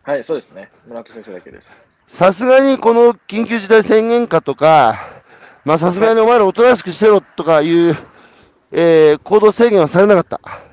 [0.03, 0.71] はい、そうですね。
[0.87, 1.71] 村田先生だけです。
[2.09, 5.23] さすがにこの緊急事態宣言下とか、
[5.65, 7.97] まあさすがにお前らおとなしくしてろとかいう、
[8.73, 10.70] えー行動制限はされなかった。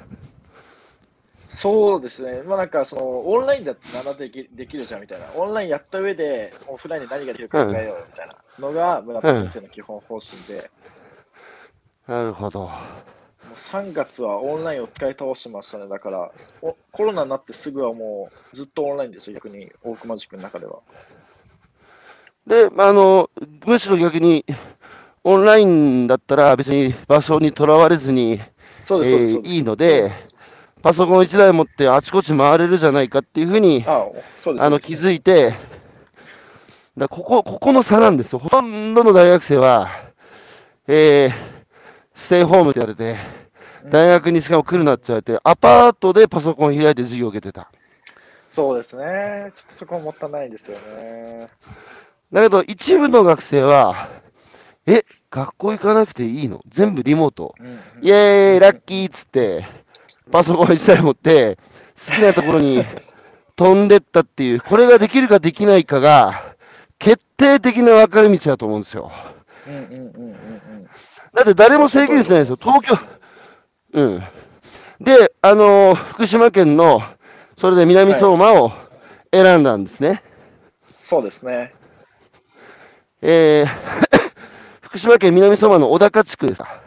[1.58, 2.43] そうですね。
[2.43, 5.26] まあなんかそのオンラインだって何だってできできるじゃんみたいな。
[5.36, 10.70] オンラインやった上でオフラインで何ができるか考えようよみたいなのが村田先生の基本方針で、
[12.08, 12.60] なるほど。
[12.62, 12.70] も
[13.54, 15.88] う3月はオンラインを使い倒してましたね。
[15.88, 20.80] だからおコロナになってすぐはもうずっとオンラインですよ、逆に大熊塾の中では。
[22.46, 23.32] で、まああの、
[23.65, 24.46] むしろ逆に、
[25.24, 28.39] オンラインだったら別に場所にとらわれずに、
[28.84, 29.34] そうです、そうです。
[29.34, 30.27] そうですえーいいので、
[30.82, 35.56] パソコン1台持ってあちこち回れるじゃないかっていうふうに、あの気づいて、
[36.98, 38.40] だここ、ここの差なんですよ。
[38.40, 39.90] ほとんどの大学生は、
[40.88, 41.32] えー、
[42.16, 43.18] ステイホームって言われて、
[43.90, 47.72] 大学にしかも来るなって言われて、アパートでパソコン開いて授業を受けてた。
[48.50, 49.52] そうですね。
[49.56, 51.50] ちょっとそこはもったいないですよね。
[52.32, 54.10] だけど、一部の学生は、
[54.86, 56.62] え、学校行かなくていいの？
[56.70, 57.54] 全部リモート。
[57.60, 59.66] うんうんイェーイ、ラッキーっつって、
[60.32, 61.58] パソコン1台持って、
[62.08, 62.84] 好きなところに
[63.56, 66.56] 飛んでったっていう、これができるかできないかが、
[67.00, 69.12] 決定的な分かれ道だと思うんですよ。
[71.34, 72.58] だって誰も制限してないですよ。
[72.60, 72.98] 東京、
[73.94, 74.24] うん。
[75.00, 77.02] で、あのー福島県の、
[77.60, 78.72] それで南相馬を
[79.32, 80.24] 選んだんですね。
[80.96, 81.74] そうですね。
[83.22, 83.68] えー
[84.82, 86.82] 福島県南相馬の小高地区でさ、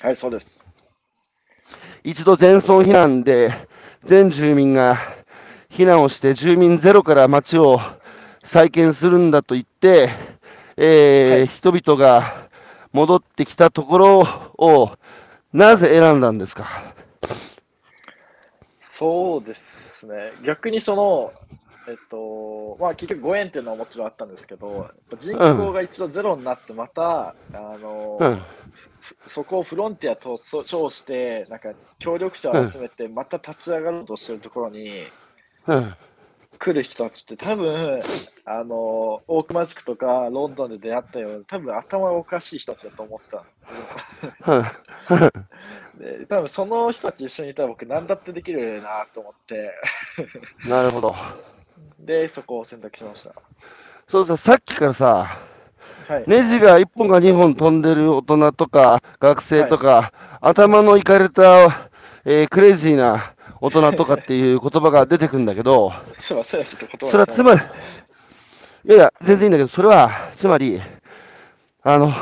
[0.00, 0.65] はい、そうです。
[2.08, 3.66] 一度全村避難で、
[4.04, 4.96] 全住民が
[5.68, 7.80] 避難をして、住民ゼロから町を
[8.44, 10.10] 再建するんだと言って、
[10.76, 12.46] えーはい人々が
[12.92, 14.20] 戻ってきたところ
[14.56, 14.92] を、
[15.52, 16.94] なぜ選んだんですか？
[18.80, 20.30] そうですね。
[20.44, 21.32] 逆にその、
[21.88, 28.42] えっと、まあ結局5円っていうのはもちろんあったんですけど、人口が一度ゼロになって、また、あの、うん、
[29.00, 35.06] ふそこをフロンティアとそ称して、なんか協力者を集めて、また立ち上がろうとしてるところに
[35.68, 35.94] うん、
[36.58, 38.00] 来る人たちって多分、
[38.44, 43.44] あの、大熊宿とかロンドンで出会ったような、多分頭がおかしい人たちだと思った。
[44.52, 49.72] うん、で、多分その人たち一緒にいたら僕何だってできるなと思って、
[50.68, 51.14] なるほど。
[51.98, 53.32] で、そこを選択しました。
[54.08, 55.38] そうさ、さっきからさ、
[56.08, 56.24] はい。
[56.26, 61.88] ネジが1本か2本飛んでる大人とか学生とか、頭のいかれた、
[62.24, 67.60] えークレイジーな大人とかっていう言葉が出てくるんだけど、すいません、ちょっと言葉それはつまり、
[68.84, 70.80] いやいや、全然いいんだけど、それは、つまり、
[71.82, 72.12] あの、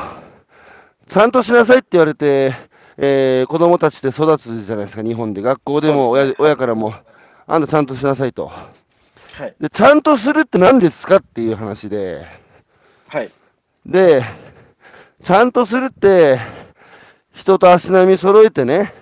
[1.09, 2.55] ちゃんとしなさいって言われて、
[2.97, 5.41] えー、子供たちって育つじゃないですか、日本で。
[5.41, 6.93] 学校でも親ね親からも、
[7.45, 8.51] あんたちゃんとしなさいと。
[9.35, 9.55] はい。
[9.59, 12.25] で、ちゃんとするって何ですかっていう話で、
[13.09, 13.29] はい。
[13.85, 14.23] で、
[15.23, 16.39] ちゃんとするって、
[17.33, 18.93] 人と足並み揃えてね、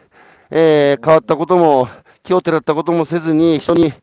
[0.50, 1.88] えー変わったことも、
[2.24, 3.94] 気をてらったこともせずに、人に、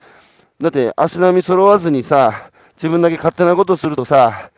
[0.61, 4.51] だって足並み揃わずにさ、自分だけ勝手なことするとさ、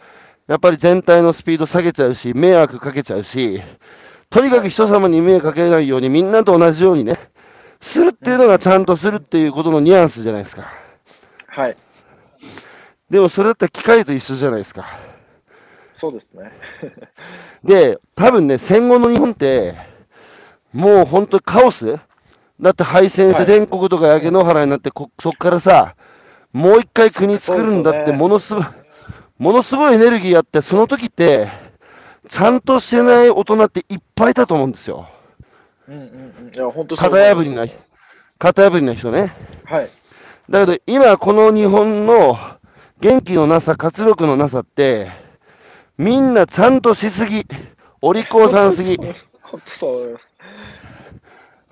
[0.49, 3.63] やっぱり全体のスピード下げちゃうし、迷惑かけちゃうし、
[4.29, 7.19] とにかく人様に迷惑かけないように、みんなと同じようにね、
[7.81, 10.82] するっていうのがちゃんとするっていうことのニュアンスじゃないですか。
[11.55, 11.77] はい。
[13.11, 14.87] でもそれだったら機械と一緒じゃないですか。
[15.93, 16.51] そうですね。
[17.63, 19.77] で、多分ね、戦後の日本って、
[20.73, 21.99] もう本当にカオス
[22.59, 25.95] だって敗戦してはい全国とか焼け野原になってこ、そっからさ、
[26.53, 28.65] もう一回国作るんだって、ものすごい、
[29.39, 31.51] ものすごいエネルギーあって、その時って、
[32.31, 35.07] ちゃんとしてない大人っていっぱいいたと思うんですよ。
[35.87, 36.01] うんうん
[36.47, 36.55] うん。
[36.55, 37.67] いや、本当型破りな、
[38.39, 39.35] 型破りな人ね。
[39.65, 39.91] はい。
[40.53, 42.39] だけど今この日本の
[43.01, 45.11] 元気のなさ、活力のなさって、
[45.97, 47.47] みんなちゃんとしすぎ、
[48.03, 48.99] お利口さんすぎ。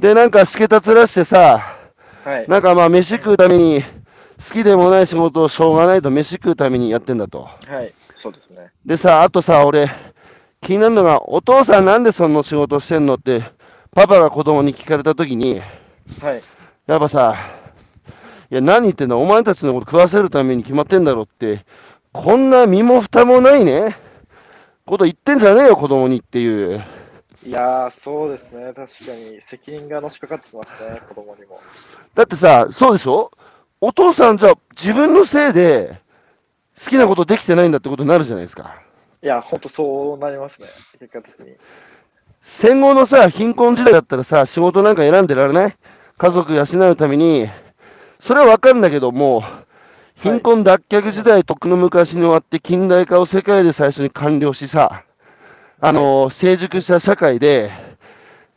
[0.01, 1.77] で、なんか、しけたつらしてさ、
[2.25, 2.49] はい。
[2.49, 7.43] なんかまあ、飯食うために、好きでもない仕事をしょうがないと飯食うためにやってんだと。
[7.43, 7.93] はい。
[8.15, 8.73] そうですね。
[8.87, 9.91] でさ、あとさ、俺、
[10.63, 13.43] 気になるのが、お父さんなんでその仕事してんのって、
[13.95, 15.61] パパが子供に聞かれたときに、
[16.23, 16.43] はい。
[16.87, 17.60] やっぱさ、
[18.51, 21.65] いや、何言ってんだ、お前たちのこと食わせるために決まってんだろって、
[22.13, 23.97] こんな身も蓋もないね、
[24.85, 26.85] こと言ってんじゃねえよ、子供にっていう。
[27.47, 28.73] いやー、そうですね。
[28.75, 31.61] 確かに責任がのしかかってきますね、子供にも。
[32.15, 33.31] だってさ、そうでしょ？
[33.81, 36.01] お父さんじゃあ自分のせいで
[36.85, 38.83] 好きなことできてないんだってことになるじゃないですか。
[39.23, 40.67] いや、本当そうなりますね、
[40.99, 41.55] 結果的に。
[42.43, 45.77] 戦後のさ、貧困時代だったらさ、仕事なんか選んでられない？
[46.19, 47.49] 家族養うために、
[48.23, 49.45] それはわかるんだけども、
[50.17, 55.05] 貧困脱却時代、とっくの昔に終わって近代化を世界で最初に完了しさ、
[55.81, 57.71] あの、成熟した社会で、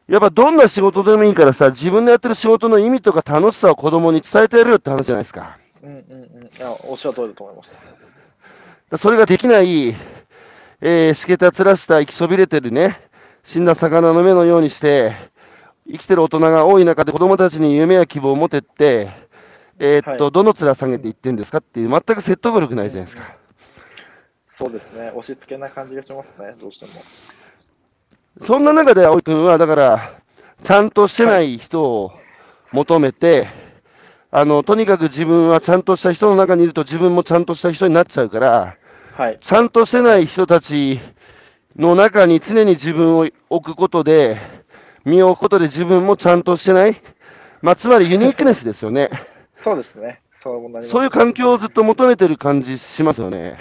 [0.08, 5.58] やっぱどんな仕事でもいいからさ、自分のやってる仕事の意味とか楽しさを子供に伝えてやるよって話じゃないですか。
[5.82, 6.46] うんうんうん。
[6.46, 7.78] いや、おっしゃる通りだと思います。
[9.02, 9.96] それができない、
[10.82, 13.00] えー、しけたつらした生きそびれてるね、
[13.44, 15.16] 死んだ魚の目のようにして、
[15.90, 19.23] 生きてる大人が多い中で子供たちに夢や希望を持てって、
[19.86, 21.58] えーっと、はどの面下げていってんですか？
[21.58, 23.38] っていう、全く説得力ないじゃないですか。
[24.48, 25.10] そうですね。
[25.10, 26.92] 押し付けな感じがしますね、どうしても。
[28.46, 30.20] そんな中で葵君は、だから、
[30.64, 32.12] ちゃんとしてない人を
[32.72, 33.48] 求めて、
[34.32, 38.78] あの、とにかく自分はちゃんとした人の中にいると自分もちゃんとした人になっちゃうから、
[39.16, 39.38] はい。
[39.42, 41.00] ちゃんとしてない人たち
[41.76, 44.40] の中に常に自分を置くことで、
[45.04, 46.96] 身を置くことで自分もちゃんとしてない、
[47.62, 49.12] まあ、つまりユニークネスですよね。
[49.56, 50.22] そうですね。
[50.42, 50.90] そうなります。
[50.92, 53.58] そういう環境をずっと求めてる感じしますよね。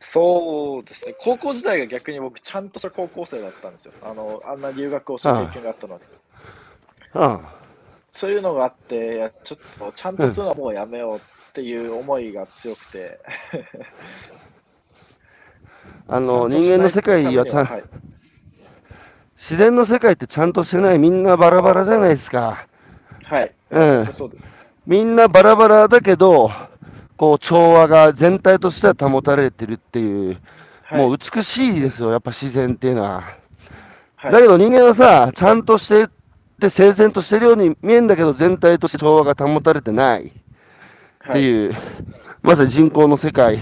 [0.00, 1.14] そうですね。
[1.18, 3.94] 高校時代が逆に僕、ちゃんとした高校生だったんですよ。
[4.02, 6.04] あの、あんな留学をした経験があったので。
[7.14, 7.40] あ
[8.10, 13.20] そういうのがあって、ちょっとちゃんとするのはもうやめようっていう思いが強くて。
[16.08, 17.84] ああの、 人間の世界はちゃん、はい、
[19.38, 22.66] 自然の世界ってちゃんとしてない、みんなバラバラじゃないですか。
[23.24, 23.54] はい。
[23.70, 24.12] うん。
[24.12, 24.61] そうです。
[24.86, 26.50] みんなバラバラだけど、
[27.16, 30.38] こう、調和が全体としては保たれてるっていう、
[30.82, 33.22] はい、もう美しいですよ、やっぱ自然っていうのは。
[34.16, 36.08] はい、だけど人間はさ、ちゃんとしてっ
[36.60, 41.76] て整然としてるように見えるんだけど、全体として調和が保たれてないっていう、
[42.42, 43.60] まさに人口の世界。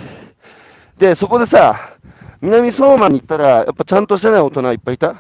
[0.96, 1.96] で、そこでさ、
[2.40, 5.16] 南相馬に行ったら、やっぱちゃんとしてない大人いっぱいいた？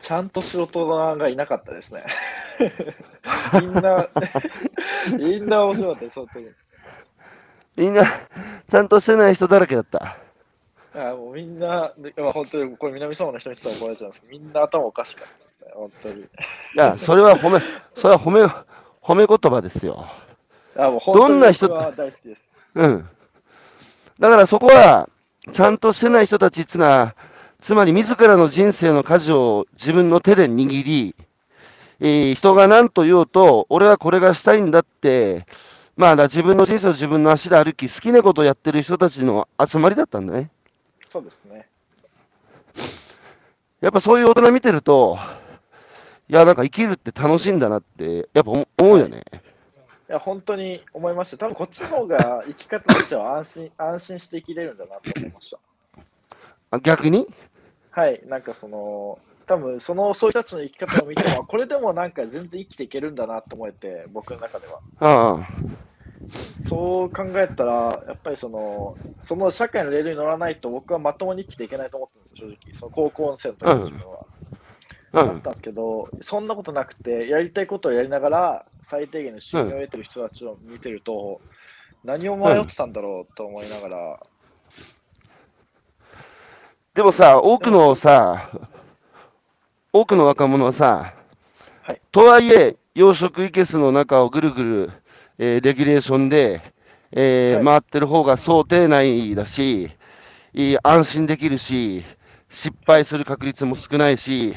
[0.00, 2.04] ちゃんと仕事がいなかったですね。
[3.60, 4.08] みんな、
[5.18, 6.46] みんな面白かったです、本当に。
[7.76, 8.04] みんな、
[8.70, 10.18] ちゃんとしてない人だらけだった。
[10.96, 16.20] あもうみんな、まあ、本当にこれ南相馬の人に人は怒られちゃうんですけど、みんな頭おかしかったですね、本当に。
[16.20, 16.26] い
[16.76, 17.58] や、それは褒め、
[17.96, 18.44] それは褒め、
[19.02, 20.06] 褒め言葉ですよ。
[20.76, 22.52] あもう本当に僕は大好きです。
[22.74, 23.08] うん。
[24.20, 25.08] だからそこは、
[25.52, 27.16] ちゃんとしてない人たちっていうのは、
[27.60, 31.16] つまり自らの人生の舵を自分の手で握り、
[32.00, 35.46] えー人が何と言おうと、俺はこれがしたいんだって、
[35.96, 40.50] まあ、だ自分の人生を自分の足で歩き、好きなことをやってる人たちの集まりだったんだね。
[41.10, 41.68] そうですね。
[43.80, 45.18] やっぱそういう大人見てると、
[46.28, 49.22] いや、なんか生きるって楽しいんだなって、やっぱ思思うよね。
[50.08, 51.38] いや、本当に思いました。
[51.38, 55.58] 多分こっちの方が生き方としては安心 安心して生きれるんだなと思いました。
[56.72, 57.26] あ逆に？
[57.90, 64.80] はい、なんかその、多分そのそういう人たちの生き方を見ても、これでもなんか全然生きていけるんだなと思えて、僕の中では。
[65.00, 65.48] ああ、
[66.68, 72.74] そう考えたら、やっぱりその、その社会のレールに乗らないと僕はまともに生きていけないと思ってるんですよ、正直。
[72.74, 74.26] その高校生の時の自分は。
[75.12, 81.40] うだったんんですけど、そんなことなくて、やりたいことをやりながら、最低限の収入を得てる人たちを見てると、
[82.02, 84.20] 何を迷ってたんだろうと思いながら、
[86.94, 88.50] でもさ、多くのさ、
[89.94, 91.14] 多くの若者はさ、
[91.82, 94.92] はいとはいえ、養殖いけすの中をぐるぐる、
[95.38, 96.62] えーレギュレーションで、
[97.12, 99.92] えーはい回ってる方が想定内だし、
[100.82, 102.04] 安心できるし、
[102.50, 104.56] 失敗する確率も少ないし、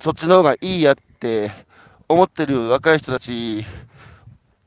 [0.00, 1.52] そっちの方がいいやって
[2.08, 3.66] 思ってる若い人たち、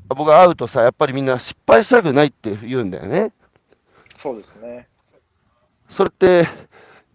[0.07, 3.31] 僕が会うとさ、やっぱりみんな失敗したくないって言うんだよね。
[4.15, 4.87] そうですね。
[5.89, 6.47] それって、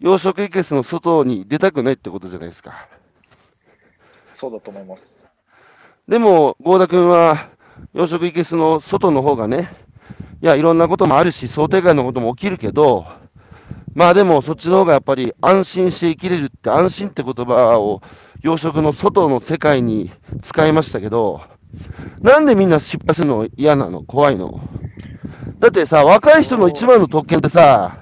[0.03, 2.89] 養殖いけすの外に出たくないってことじゃないですか。
[4.33, 5.17] そうだと思います。
[6.09, 7.51] でも、合田君は、
[7.95, 9.73] 養殖いけすの外の方がね、
[10.43, 13.07] いや、いろんなこともあるし、想定外のことも起きるけど、
[13.95, 18.03] まあでも、そっちの方がやっぱり安心して生きれるって、安心って言葉を
[18.41, 20.11] 養殖の外の世界に
[20.43, 21.43] 使いましたけど、
[22.21, 24.03] なんでみんな失敗するの嫌なの？
[24.03, 24.61] 怖いの？
[25.61, 28.02] だってさ、若い人の一番の特権ってさ、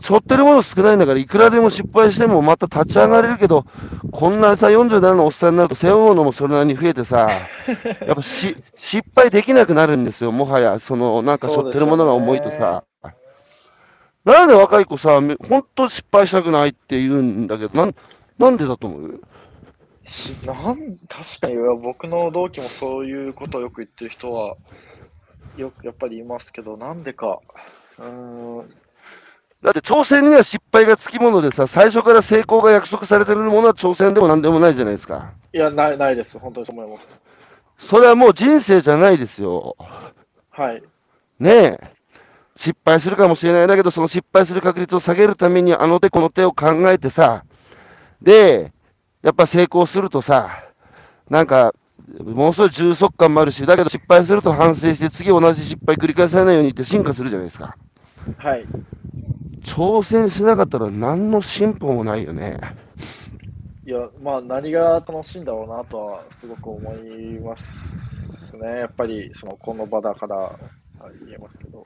[0.00, 3.64] 背負ってるもの少ないんだから、いくらでも失敗してもまた立ち上がれるけど、
[4.12, 7.28] こんなさ、47のおっさんになると背負うものもそれなりに増えてさ、
[8.06, 12.84] やっぱし失敗できなくなるんですよ、もはや、そのなんか背負ってるものが重いとさ。
[14.24, 17.94] なんで若い子さ、めほんと失敗したくないって言うんだけど、なん
[18.38, 19.20] なんでだと思う？
[20.04, 24.56] しなん確かに僕の同期もそういうことをよく言ってる人は
[25.56, 27.40] よくやっぱりいますけど、なんでか。
[27.98, 28.74] うーん
[29.62, 35.32] だって挑戦には失敗がつきものでさ、最初から成功が約束されてるものは挑戦でもなんでもないじゃないですか。
[35.52, 36.38] いやない、ないです。
[36.38, 37.88] 本当にそう思います。
[37.88, 39.76] それはもう人生じゃないですよ。
[40.50, 40.82] はい。
[41.38, 41.96] ねえ。
[42.56, 47.44] 失敗するかもしれないだけど、その失敗する確率を下げるために、あの手この手を考えてさ、
[48.22, 48.72] で、
[49.22, 50.64] やっぱ成功するとさ、
[51.28, 51.74] なんか、
[52.24, 57.76] ものすごい充足感もあるし、だけど失敗すると反省して、次同じ失敗繰り返さないようにって進化するじゃないですか。
[58.38, 58.66] はい。
[59.66, 62.58] 挑戦しなかったら何の進歩もないよね。
[63.84, 68.80] いや、まあ、何が楽しいんだろうなとはすごく思いますね。
[68.80, 70.56] やっぱり、その、この場だからは
[71.12, 71.84] い言えますけど。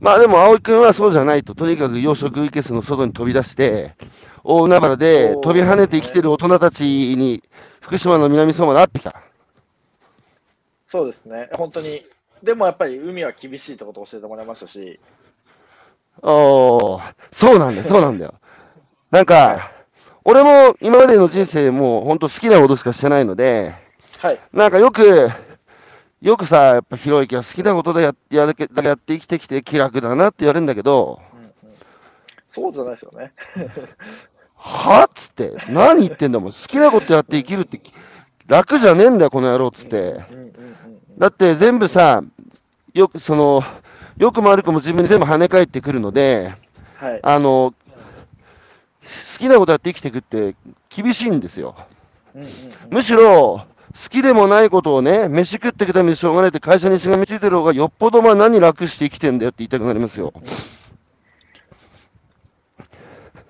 [0.00, 3.94] まあでも、葵君はそうじゃないと、とにかく養殖いけすの外に飛び出して、
[4.44, 7.42] 大海原で飛び跳ねて生きてる大人たちに、
[7.80, 9.22] 福島の南相馬で会ってきた。
[10.86, 11.48] そうですね。
[11.54, 12.02] 本当に。
[12.42, 14.98] でもやっぱり海は厳しいってことを教えてもらいましたし、
[16.20, 18.34] おー、そうなんだよ、そうなんだよ。
[19.10, 19.70] なんか、
[20.24, 23.74] 俺も今までの人生もう本当好きなことしかしてないので、
[24.18, 24.38] はい。
[24.52, 25.30] なんかよく、
[26.20, 31.74] よくさ、やっぱひろゆきは好きなことでややるけやって生きてきて気楽だなって言われるんだけど、うんうん、
[32.48, 33.32] そうじゃないですよね。
[34.54, 37.80] はっつって、何言ってんだもん、好きなことやって生きるって
[38.46, 39.96] 楽じゃねえんだよ、この野郎っつって。
[39.96, 40.82] うんうんうんうん
[41.18, 42.22] だって全部さ、
[42.94, 43.62] よく、その、
[44.22, 46.54] よくも悪くも自分に全部跳ね返ってくるので、
[46.94, 47.20] はい。
[47.24, 47.74] あの、
[49.32, 50.54] 好きなことやって生きていくって
[50.88, 51.74] 厳しいんですよ。
[52.32, 52.52] うんうんうん
[52.88, 53.66] むしろ、好
[54.08, 60.32] きでもないことをね、飯食っていくためにしょうがないって会社にしがみついてる方がよっぽどまあ何楽して生きてんだよって言いたくなりますよ。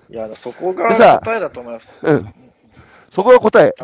[0.09, 1.99] いや、そこが答えだと思います。
[2.01, 2.33] うん。
[3.11, 3.75] そこが答え。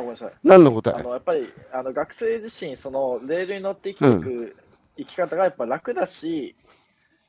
[0.43, 0.93] 何の答え？
[0.99, 4.55] あのやっぱりあの学生自身、そのレールに乗って生きていく
[4.97, 6.68] 生き方がやっぱ楽だし、うん。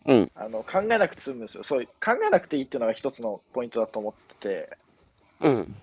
[0.06, 1.62] あの考えなくて済むんですよ。
[1.62, 4.76] そう考えなくていいっていうのが一つのポイントだと思ってて、
[5.40, 5.74] うん。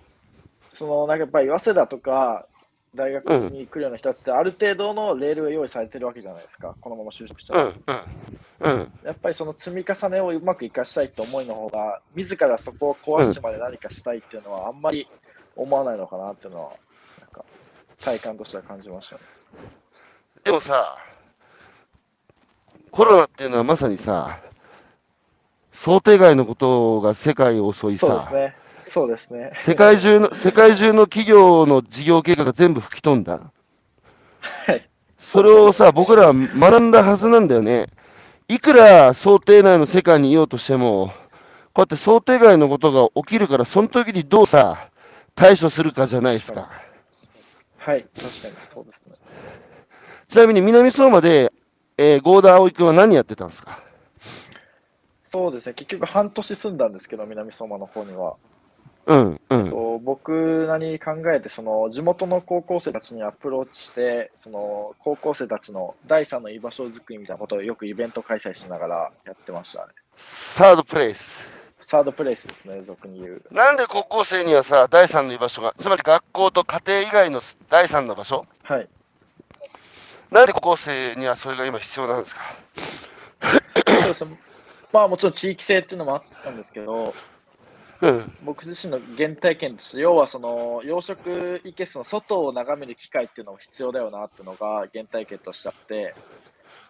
[0.70, 2.46] そのなんかやっぱり早稲田とか
[2.94, 7.64] 大学に来るような人たちってある程度のレールが用意されてるわけじゃないですか、このまま就職したら。
[7.64, 7.82] うん。
[7.86, 8.72] うん。
[8.72, 8.92] うん。
[9.04, 15.06] やっぱりその積み重ねをうまく生かしたいって思いの方が、自らそこを壊してまで何かしたいっていうのはあんまり
[15.54, 16.72] 思わないのかなっていうのは、
[17.20, 17.44] なんか
[18.00, 19.20] 体感としては感じましたね。
[20.44, 20.96] でもさ、
[22.90, 24.40] コロナっていうのはまさにさ、
[25.72, 28.56] 想定外のことが世界を襲いさ、そうですね。
[28.90, 29.52] そうですね。
[29.64, 33.52] 世界中の、世界中の企業の事業計画が全部吹き飛んだ。
[34.40, 34.88] はい。
[35.20, 37.88] それをさ、僕らは学んだはずなんだよね。
[38.48, 41.12] いくら想定内の世界にいようとしても、
[41.74, 44.88] こうやって想定外のことが起きるから、その時にどうさ、
[45.34, 46.70] 対処するかじゃないですか。
[47.76, 49.14] はい、確かにそうですね。
[50.28, 51.52] ちなみに南相馬で、
[51.98, 53.82] えー、合田葵君は何やってたんですか？
[55.24, 58.36] そうですね、結局半年住んだんですけど、南相馬の方には。
[59.06, 59.70] うん、うん。
[59.70, 69.86] と僕なりに考えて、その地元の高校生たちにアプローチして、その高校生たちの第三の居場所づくりみたいなことをよくイベント開催しながらやってましたね。
[70.54, 71.36] サードプレイス。
[71.80, 73.42] サードプレイスですね、俗に言う。
[73.50, 77.40] なんで高校生にはさ、第三の居場所が、つまり学校と家庭以外の
[77.70, 78.46] 第三の場所？
[78.62, 78.88] はい。
[80.30, 82.40] なんで高校生にはそれが今必要なんですか？
[83.86, 84.38] そうですね
[84.92, 87.14] まあもちろん地域性っていうのもあったんですけど、
[88.00, 88.32] うん。
[88.42, 96.14] 僕自身の原体験として、要はその養殖いけすの外を眺める機会っていうのも必要だよなっていうのが原体験としてあって、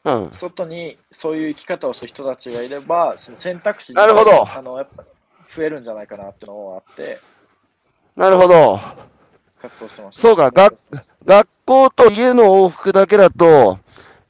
[0.04, 0.30] うん。
[0.32, 5.04] 外にそういう生き方をする人たちがいれば、その選択肢なるほどあのやっぱ
[5.56, 7.20] 増えるんじゃないかなっていうのがあって、
[8.14, 8.78] なるほど。
[9.60, 10.22] 活動してました。
[10.22, 10.78] そうか、学、
[11.24, 13.78] 学校と家の往復だけだと、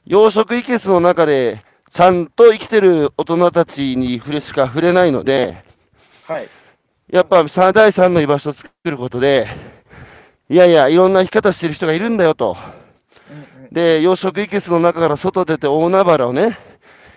[0.05, 5.63] 養殖いけすの中で、ちゃんと生きてる大人たちに触れしか触れないので、
[6.25, 6.49] はい。
[7.09, 9.47] やっぱさ第三の居場所を作ることで、
[10.49, 12.55] いやいや、いろんな生き方してる人がいるんだよと。
[13.31, 16.57] うんうん、で、養殖いけすの中から外出て大海原をね、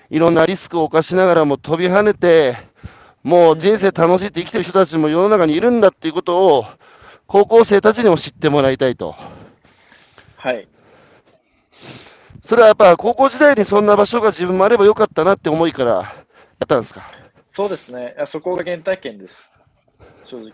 [0.08, 2.56] いろんなリスクを冒しながらも飛び跳ねて、
[3.22, 6.66] もう人生楽しいって生きてる人たちも世の中にいるんだっていうことを、
[7.32, 9.16] 高校生たちにも知ってもらいたいと。
[10.36, 10.68] はい。
[12.46, 16.24] それはやっぱ高校時代にそんな場所が自分もあればよかったなって思いからや
[16.64, 17.10] ったんですか？
[17.48, 18.14] そうですね。
[18.26, 19.48] そこが原体験です。
[20.26, 20.50] 正直。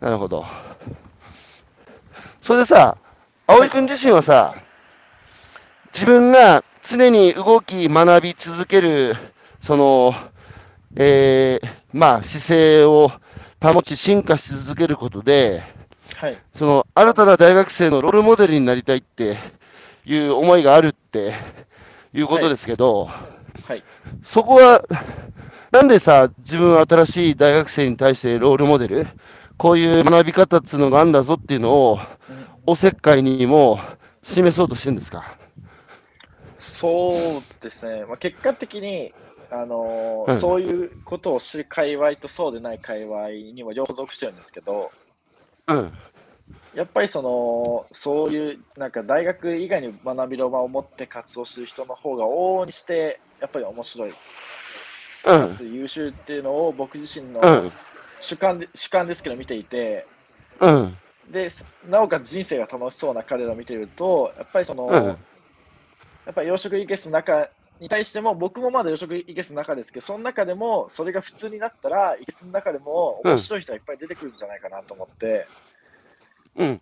[0.00, 0.46] なるほど。
[2.40, 2.96] それでさ、
[3.48, 4.54] 葵君自身はさ、
[5.92, 9.16] 自分が常に動き、学び続ける、
[9.60, 10.14] その、
[10.94, 13.10] えー、まあ、姿勢を
[13.62, 15.62] 保ち、進化し続けることで、
[16.16, 16.38] はい。
[16.54, 19.38] その、新たな大学生のロールモデルになりたいって
[20.04, 21.34] いう思いがあるって
[22.12, 23.84] いうことですけど、はい。
[24.24, 24.82] そこは、
[25.70, 29.06] なんでさ、自分は新しい大学生に対してロールモデル、
[29.56, 31.98] こういう学び方っていうのがあるんだぞっていうのを、
[32.28, 33.80] うんおせっかいにも
[34.22, 35.36] 示そうとしてるんですか？
[36.60, 38.04] そうですね。
[38.04, 39.12] まあ、結果的に、
[39.52, 44.90] あのーうんそういうことを知る界隈とそうでない界隈にも両方属してるんですけど、
[45.68, 45.92] うん。
[46.74, 54.14] やっぱりその、そういう、なんか大学以外に学びの場を持って活動する人の方が往々にして、やっぱり面白い、うん
[55.72, 57.72] 優秀っていうのを僕自身のうん。
[58.20, 60.06] 主観で、主観ですけど見ていて、
[60.60, 60.96] うん。
[61.30, 61.48] で、
[61.88, 64.94] なおかつ人生が楽しそうな彼らを見ていると、やっぱりその、うん。
[65.04, 67.48] やっぱり養殖いけすの中
[67.82, 75.48] に対しても、僕もまだ養殖いけすの中ですけど、その中でも、それが普通になったら、いけすの中でも面白い人がいっぱい出てくるんじゃないかなと思って、
[76.54, 76.80] うん。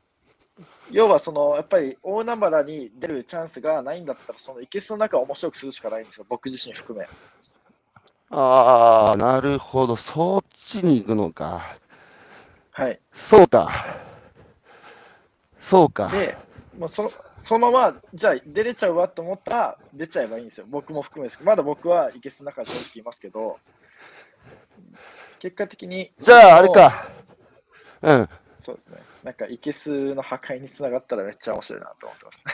[0.90, 7.08] 要はその、やっぱり大海原に出るチャンスがないんだったら、そのいけすの中を面白くするしかないんですよ、僕自身含め。
[8.28, 9.96] ああ、なるほど。
[9.96, 11.78] そっちに行くのか。
[12.72, 13.00] はい。
[13.14, 13.96] そうか。
[15.62, 16.08] そうか。
[16.08, 16.36] で、
[16.78, 17.10] もうそ
[17.40, 20.66] そのまま、じゃあ出れちゃうわと思ったら、出ちゃえばいいんですよ。
[20.68, 23.58] 僕も含めですけど、まだ僕はいけすの中で正直いますけど、
[25.40, 27.08] 結果的に、じゃあ、あれか。
[28.02, 28.28] うん。
[28.56, 28.98] そうですね。
[29.24, 32.44] なんか、いけすの破壊につながったらめっちゃ面白いなと思ってます。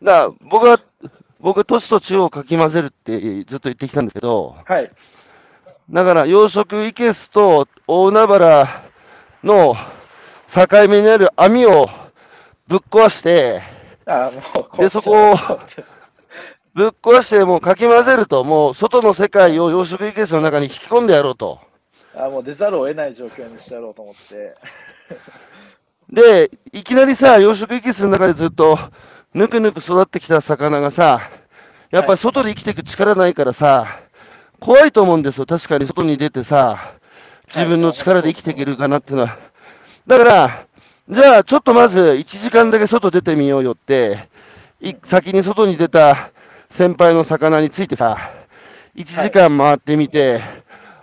[0.04, 0.80] だから僕は、
[1.40, 4.90] 僕、都市と地をかき混ぜるってずっと言ってきたんですけど、はい。
[5.90, 8.84] だから養殖いけすと大海原
[9.42, 9.76] の
[10.54, 11.86] 境目にある網を
[12.66, 13.73] ぶっ壊して、
[14.06, 15.36] あもう、でそこを
[16.74, 21.60] ぶっ壊してもうかき混ぜると、もう外の世界を養殖いけすの中に引き込んでやろうと。
[22.16, 24.54] あもう出ざるを得ない状況にしてやろうと思って。
[26.10, 28.78] で、いきなりさ、養殖いけすの中でずっと
[29.32, 31.30] ぬくぬく育ってきた魚がさ、
[31.90, 34.00] やっぱり外で生きていく力ないからさ、
[34.60, 35.46] 怖いと思うんですよ。
[35.46, 36.94] 確かに外に出てさ、
[37.54, 39.38] 自分の力で生きていけるかなっていうのは。
[40.06, 40.66] だから、
[41.06, 44.30] じゃあちょっとまず1時間だけ外出てみようよって、
[44.80, 46.30] い先に外に出た
[46.70, 48.16] 先輩の魚についてさ、
[48.96, 50.42] 1時間回ってみて、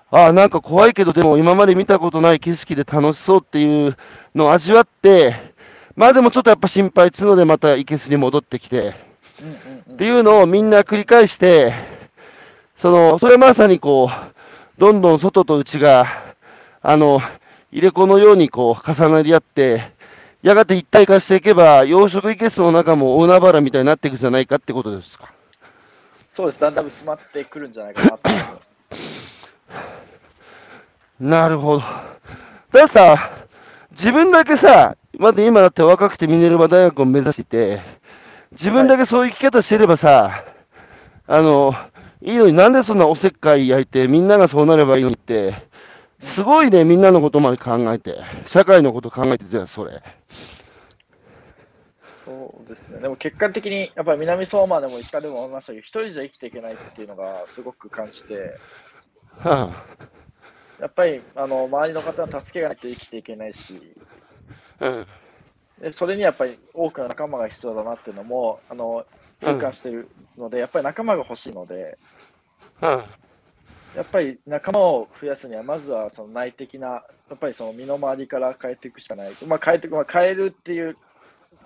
[0.10, 3.96] ああ、なんか怖いけど、でも今まで見たことない景色で楽しそうっていう
[4.34, 5.36] のを味わって、
[5.96, 8.96] まあでもちょっとやっぱ心配っつうのでまた生けすに戻ってきて、
[9.92, 11.76] っていうのをみんな繰り返して、
[12.78, 16.08] その、それまさにこう、どんどん外と内が、
[16.82, 17.22] あの、
[17.72, 19.92] 入れ子のようにこう重なり合って、
[20.44, 25.32] やがて一体化していけば、養殖いけすの中も大海原みたいになっていくじゃないかってことですか。
[26.28, 26.60] そうです。
[26.60, 28.60] だんだん薄まってくるんじゃないかなと思いま
[28.92, 29.52] す。
[31.20, 31.80] なるほど。
[31.80, 32.08] だか
[32.74, 33.32] らさ、
[33.92, 37.82] 自分だけさ、まだ今だって若くてミネルバ大学を目指していて、
[38.54, 40.44] 自分だけそういう生き方してればさ、
[41.28, 41.74] あの、
[42.22, 45.71] いいのになんでそんなおせっかい焼いて、みんながそうなればいいのにって、
[46.22, 48.18] すごいね、みんなのことまで考えて、
[48.48, 50.02] 社会のこと考えてたよ、それ。
[52.26, 53.00] そうですね。
[53.00, 58.58] でも結果的に、やっぱり南相馬でも石川でも思いましたけど、一人じゃ生きていけないっていうのがすごく感じて、
[59.40, 59.72] は
[60.80, 63.96] やっぱりあの周りの方の助けがないと生きていけないし、
[64.80, 65.08] あ、うん。
[65.82, 69.06] でそれにやっぱり多くの仲間が必要だなっていうのもあの
[69.40, 71.98] 痛感しているので、やっぱり仲間が欲しいので、
[72.82, 73.04] うん。
[73.96, 77.04] やっぱり仲間を増やすには、まずはその内的な、や
[77.36, 79.34] っぱりその身の回りから変えていくしかない。
[79.46, 80.96] まあ、変えていく、まあ、変えるっていう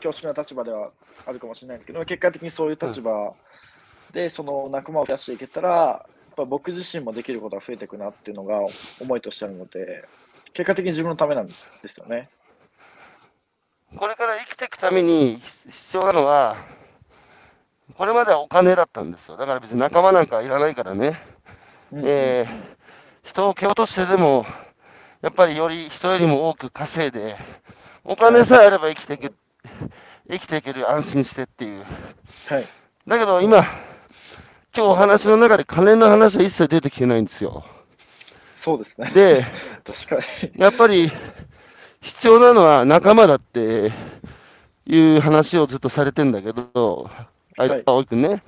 [0.01, 0.91] 恐縮な立場では
[1.25, 3.33] あるかもしれないんですけど、結果的にそういう立場
[4.11, 8.59] で、その仲間を増やしていけたら、やっぱ僕自身もできることが増えていくなっていうのが
[8.99, 10.03] 思いとしてあるので、
[10.53, 11.53] 結果的に自分のためなんで
[11.87, 12.29] すよね。
[13.97, 16.57] これから生きていくために必要なのは、
[17.97, 19.37] これまではお金だったんですよ。
[19.37, 21.34] だから別に仲間なんかいらないからね。
[21.93, 22.75] えー
[23.25, 24.45] 人を蹴落としてでも、
[25.21, 27.35] やっぱりより人よりも多く稼いで、
[28.03, 29.31] お金さえあれば生きていけ
[30.29, 31.83] 生きていける、安心してっていう。
[32.47, 32.67] はい。
[33.07, 33.67] だけど今、今
[34.73, 37.65] 日お話の中で金の話は一切出てきてないんですよ。
[38.55, 39.11] そうですね。
[39.11, 39.45] で、
[39.83, 40.61] 確かに。
[40.61, 41.11] やっぱり
[42.01, 43.91] 必要なのは仲間だって
[44.85, 47.09] いう話をずっとされてんだけど、
[47.57, 48.43] あいはい青井君ね。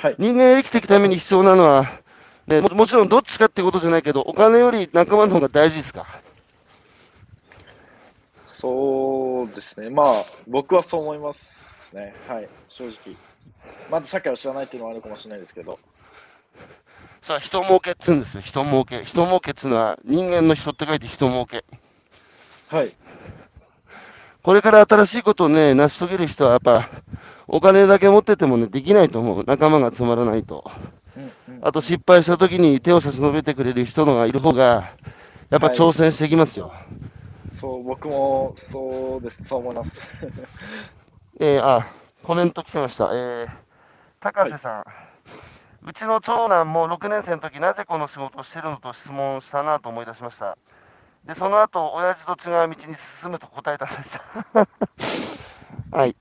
[0.00, 0.16] はい。
[0.18, 2.01] 人間が生きていくために必要なのは、
[2.46, 6.06] ね、ももちろんどっちかってことじゃないけど、お金より仲間の方が大事ですか？
[8.46, 9.90] そうですね。
[9.90, 12.14] まあ、僕はそう思いますね。
[12.28, 12.48] はい。
[12.68, 13.16] 正直。
[13.90, 15.78] まだ社会を知らないっていうのはあるかもしれないですけど。
[17.22, 19.04] さあ、人儲けっつうんですよ、人儲け。
[19.04, 21.64] 人儲けっつうのは、人間の人って書いて人儲け。
[22.68, 22.94] はい。
[24.42, 26.90] これから新しいことをね、成し遂げる人はやっぱ、
[27.46, 29.44] お金だけ持っててもね、できないと思う。
[29.46, 30.70] 仲間が集まらないと。
[31.62, 34.92] あと失敗した時に手を差し伸べてくれる人のがいる方が、
[35.50, 36.72] やっぱはい挑戦していきますよ。
[37.60, 39.44] そう、僕もそうです。
[39.44, 39.96] そう思います。
[41.40, 41.86] えー、あ、
[42.22, 43.10] コメント来てました。
[43.12, 43.48] えー、
[44.20, 44.84] 高瀬さん。
[45.84, 50.56] うちの長男も6年生の時なぜこの仕事をしてるのと質問したなと思い出しました。
[51.26, 54.18] で、その後、親父と違う道に進むと答えたんです。
[55.90, 56.16] はい。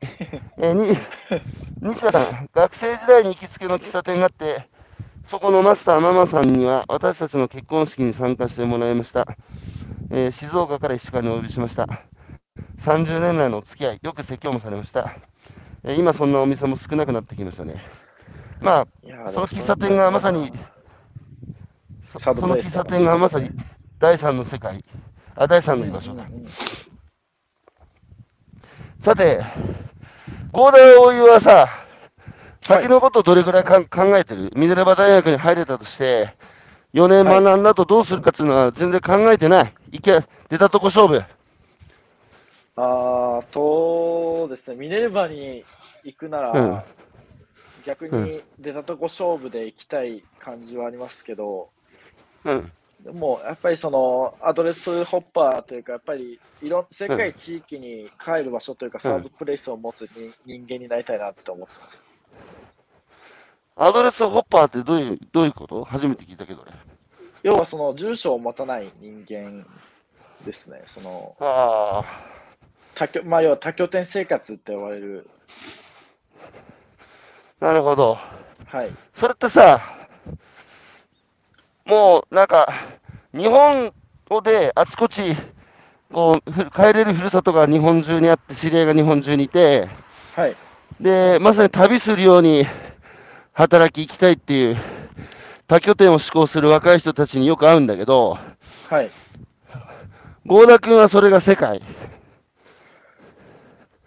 [0.57, 0.97] えー、に、
[1.81, 4.67] 西田さん、学生時代に行きつけの喫茶店があって、
[5.25, 9.27] そこのマスターママさんには私たちの結婚式に参加してもらいました。
[10.11, 11.87] えー静岡から石川にお呼びしました。
[12.79, 15.17] 30年来のお付き合い、よく説教もされました。
[15.83, 17.83] えー今そんなお店も少なくなってきましたね。
[18.61, 18.87] まあ、
[19.31, 20.51] その喫茶店がまさに、
[22.13, 23.51] そその喫茶店がまさに
[23.99, 24.85] 第三の世界、
[25.35, 26.29] あ、第三の居場所だ。
[28.99, 29.41] さて、
[30.51, 31.80] 合大大湯はさ、
[32.61, 34.51] 先のことどれくらいかん考えてる？
[34.55, 36.35] ミネルバ大学に入れたとして、
[36.93, 39.73] 4年学んだとどうするかっていうのは全然考えてない。
[39.91, 41.23] いけ、出たとこ勝負。
[42.77, 44.75] ああ、そうですね。
[44.75, 45.65] ミネルヴァに
[46.03, 46.81] 行くなら、うん
[47.83, 51.71] 逆に出たとこ勝負で行きたい感じはありますけど、
[52.45, 52.71] うん。
[53.03, 62.10] でもやっぱりそのアドレスホッパーというか、やっぱりいろん世界地域に帰る場所というか、サードプレイスを持つに人間になりたいなって思ってます。
[63.75, 65.83] アドレスホッパーってどういう、どういうこと？
[65.85, 66.71] 初めて聞いたけどね。
[67.43, 69.65] 要はその住所を持たない人間
[70.45, 70.83] ですね。
[70.87, 72.03] そのあ
[72.93, 75.29] 多拠まあ、要は多拠点生活って呼ばれる。
[77.59, 78.17] あ、なるほど。
[78.67, 78.91] はい。
[79.15, 79.81] それってさ、
[81.85, 82.67] もうなんか、
[83.33, 83.91] 日本
[84.43, 85.35] であちこち、
[86.13, 89.89] こう、ふ帰れるふるさとが日本中にあって、知り合いが日本中にいて、
[90.35, 90.55] はい。
[90.99, 92.67] で、まさに旅するように
[93.53, 94.77] 働き行きたいっていう、
[95.67, 98.37] 多拠点を志向する若い人たちによく会うんだけど、
[98.89, 99.11] はい。
[100.45, 101.81] 合田君はそれが世界。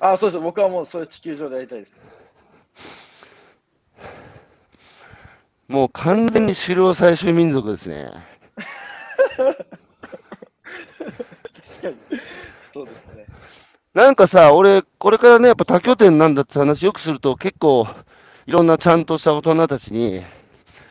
[0.01, 0.41] あ、そうです。
[0.41, 2.01] 僕はもうそれ地球上でやりたいです。
[5.69, 8.11] もう完全に狩猟採集民族ですね。
[9.37, 9.57] 確
[11.83, 11.97] かに。
[12.73, 13.27] そうですね。
[13.95, 17.87] なんかさ、俺、これからね、やっぱ多拠点なんだって話よくすると、結構、
[18.47, 20.23] いろんなちゃんとした大人たちに、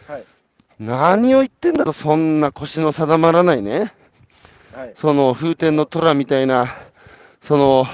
[0.07, 0.25] はい。
[0.79, 3.93] 何を言ってんだと、そんな腰の定まらないね、
[4.73, 4.93] はい。
[4.95, 6.75] その風天の虎みたいな、
[7.41, 7.85] その、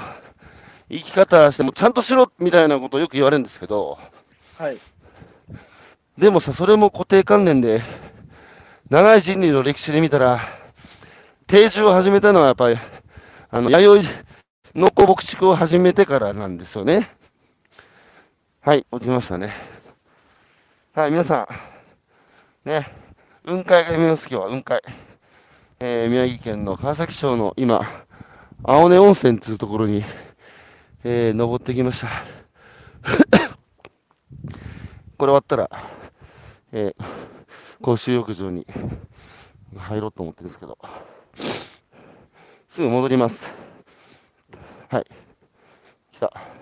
[0.88, 3.98] 生き方しても、ちゃんとしろみたいなことをよく言われるんですけど、
[4.56, 4.78] はい。
[6.18, 7.82] でもさ、それも固定観念で、
[8.88, 10.40] 長い人類の歴史で見たら、
[11.46, 12.78] 定住を始めたのはやっぱり、
[13.50, 14.08] あの、弥生
[14.74, 17.10] 農耕牧畜を始めてからなんですよね。
[18.70, 19.52] はい、落ちましたね。
[20.94, 21.48] はい、皆さ
[22.64, 22.86] ん、ね、
[23.44, 24.80] 雲海が見ます、今日は雲海。
[25.80, 28.06] えー、宮城県の川崎町の今、
[28.62, 30.04] 青根温泉というところに、
[31.02, 32.22] えー、登ってきました。
[35.18, 35.68] これ終わったら、
[36.70, 37.04] えー、
[37.82, 38.68] 公衆浴場に
[39.76, 40.78] 入ろうと思ってるんですけど、
[42.68, 43.44] すぐ戻ります。
[44.90, 45.06] はい。
[46.12, 46.59] 来た。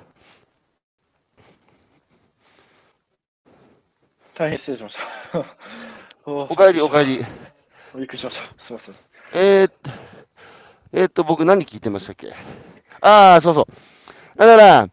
[4.38, 4.96] 大変失礼しまし
[5.32, 5.44] た。
[6.30, 7.26] おかえり、おかえり。
[7.96, 8.48] びっくりしました。
[8.56, 8.94] すみません。
[9.34, 9.70] えー、
[10.92, 12.32] えー、っと、僕何聞いてましたっけ？
[13.00, 14.38] ああ、そうそう。
[14.38, 14.88] だから、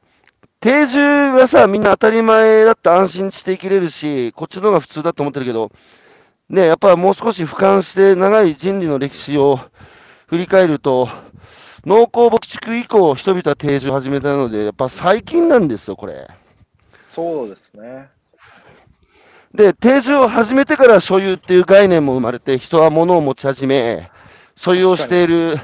[0.60, 5.72] 定住がさ、みんな当たり前だって安心して生きれるし、こっちの方が普通だと思ってるけど、
[6.50, 9.60] ね、やっぱもう少し俯瞰して長い人類の歴史を
[10.26, 11.08] 振り返ると、
[11.86, 16.28] 農耕牧畜以降、人々は定住を始めたので、やっぱ最近なんですよ、これ。
[17.10, 18.10] そうですね。
[19.56, 24.12] で、定住を始めてから所有っていう概念も生まれて、人は物を持ち始め、
[24.56, 25.58] 所有をしている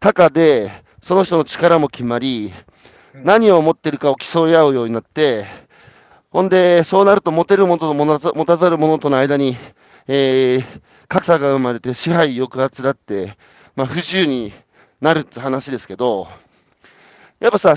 [0.00, 2.52] 高で、その人の力も決まり、
[3.14, 5.46] 何を持ってるかを競い合うようになって、
[6.30, 9.56] ほんで、そうなると持てるものと持たざる者との間に、
[10.08, 13.36] えー、格差が生まれて支配抑圧だって、
[13.76, 14.52] まあ、不自由に
[15.00, 16.28] なるって話ですけど、
[17.38, 17.76] やっぱさ、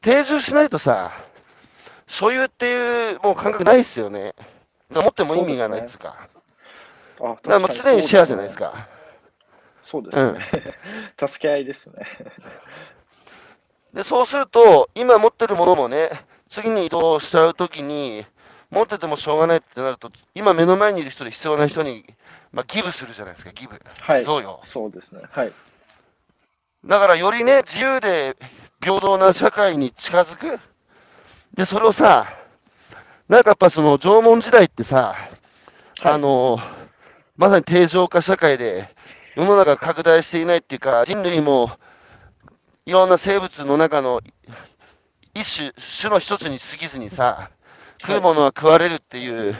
[0.00, 1.12] 定住しないとさ、
[2.06, 4.34] 所有っていうもう感覚ないっすよね。
[4.90, 6.28] 持っても意味がないっつうか。
[7.20, 8.88] うね、あだからもう常にシェアじゃないですか。
[9.82, 10.40] そうですね。
[11.20, 12.06] うん、 助け合いですね。
[13.94, 16.10] で、そうすると、今持ってるものもね、
[16.50, 18.26] 次に移動しちゃうときに、
[18.70, 22.04] 持っててもしょうがないってなると、今目の前にいる人で必要な人に、
[22.52, 23.80] まあ、ギブするじゃないですか、ギブ。
[24.00, 24.24] はい。
[24.24, 24.60] 贈与。
[24.64, 25.22] そうですね。
[25.32, 25.52] はい。
[26.84, 28.36] だからよりね、自由で
[28.82, 30.60] 平等な社会に近づく。
[31.54, 32.26] で、それをさ、
[33.28, 35.16] なんかやっぱその縄文時代ってさ、
[36.00, 36.58] はい、あの、
[37.36, 38.94] まさに定常化社会で
[39.34, 41.70] 世の中拡大していないっていうか、人類も
[42.86, 44.20] いろんな生物の中の
[45.34, 47.50] 一種、種の一つに過ぎずにさ、
[48.00, 49.56] 食うものは食われるっていう、はい、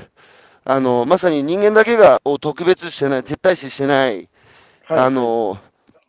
[0.65, 4.29] あの、まさに人間だけがを特別してない、絶対視してない、
[4.87, 5.59] はい、あの、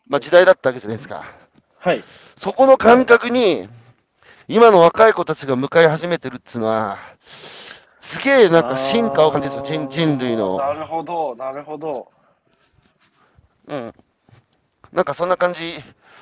[0.06, 1.24] まあ、時代だったわけじゃないですか。
[1.80, 2.02] はい。
[2.38, 3.68] そこの感覚に、
[4.48, 6.96] 今の若い子たちが向かい始めてるっていうのは、
[8.00, 10.56] すげえなんか進化を感じるんですよ、人人類の。
[10.56, 12.08] なるほど、なるほど。
[13.66, 13.94] うん。
[14.90, 15.74] なんかそんな感じ、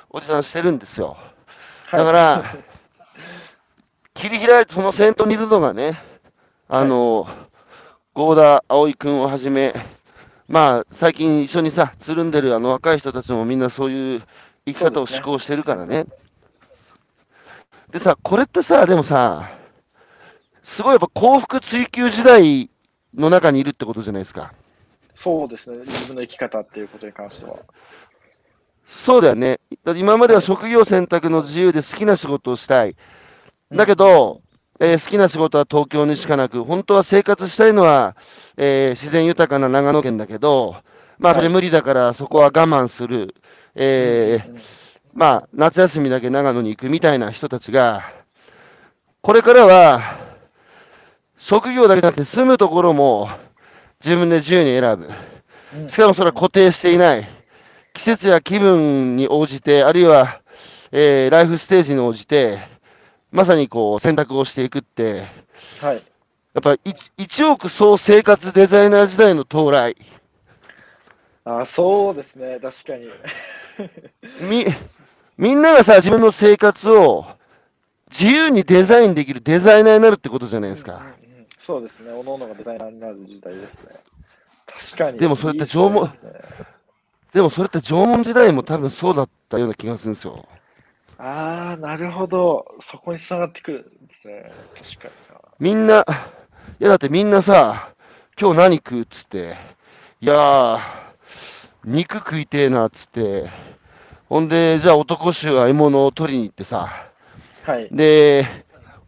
[0.09, 1.15] おじさんしてるんですよ。
[1.89, 2.55] だから、
[4.13, 5.97] 切り開いて、その先頭にいるのがね、
[6.67, 7.27] あの、
[8.13, 9.73] 合田葵君をはじめ、
[10.49, 14.23] まあ、最近一緒にさ、つるんでるあの若い人たちもみんなそういう
[14.65, 16.07] 生き方を思考してるからね。
[17.91, 19.49] でさ、これってさ、でもさ、
[20.63, 22.69] すごいやっぱ幸福追求時代
[23.15, 24.53] の中にいるってことじゃないですか。
[25.15, 27.57] そうですね、自分の生き方っていうことに関しては。
[28.85, 29.59] そうだよね。
[29.83, 32.95] だ今までは職業選択の自由で好きな仕事をしたい。
[33.71, 34.41] だけど、
[34.79, 38.15] うん、えー、好きな仕事は東京にしかなく、本当は生活したいのは、
[38.57, 40.75] えー、自然豊かな長野県だけど、
[41.19, 43.33] まあ、それ無理だからそこは我慢する。
[43.75, 44.59] えー、
[45.17, 48.13] まあ、夏休みだけ長野に行くみたいな人たちが、
[49.21, 50.19] これからは、
[51.39, 53.27] 職業だけじゃなくて住むところも
[54.05, 55.89] 自分で自由に選ぶ。
[55.89, 57.27] しかもそれは固定していない。
[57.95, 60.39] 季節や気分に応じて、あるいは、
[60.91, 62.59] えー、ライフステージに応じて、
[63.31, 65.25] まさにこう選択をしていくって、
[65.81, 65.95] はい。
[65.95, 69.95] やっぱり一億総生活デザイナー時代の到来。
[71.43, 73.09] あそうですね、確かに。
[74.41, 74.65] み、
[75.37, 77.25] みんながさ、自分の生活を
[78.11, 80.93] 自由にデザインできるデザイナーになるってことじゃないですか。
[80.93, 83.89] うんうんうん、そうですね、おのおのがデザイナーになる時代ですね。
[84.65, 85.19] 確かに。
[85.19, 86.11] でもそれって縄文、
[87.33, 90.47] でもそれって縄文時代も多分そうだったような気がするんですよ。
[91.19, 92.65] ああ、なるほど。
[92.79, 94.51] そこにつながってくるんですね。
[94.75, 95.13] 確かに
[95.59, 96.05] みんな、
[96.79, 97.91] いやだってみんなさ、
[98.39, 99.55] 今日何食うっつって、
[100.21, 100.79] いやー、
[101.87, 103.49] 肉食いてえなっつって、
[104.27, 107.09] ほんで、じゃあ男衆は獲物を取りに行ってさ、
[107.63, 107.87] はい。
[107.89, 108.65] で、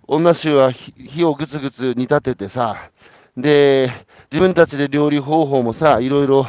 [0.08, 2.90] 女衆は火をぐつぐつ煮立ててさ、
[3.36, 3.92] で、
[4.32, 6.46] 自分たちで料理方法もさ、いろいろ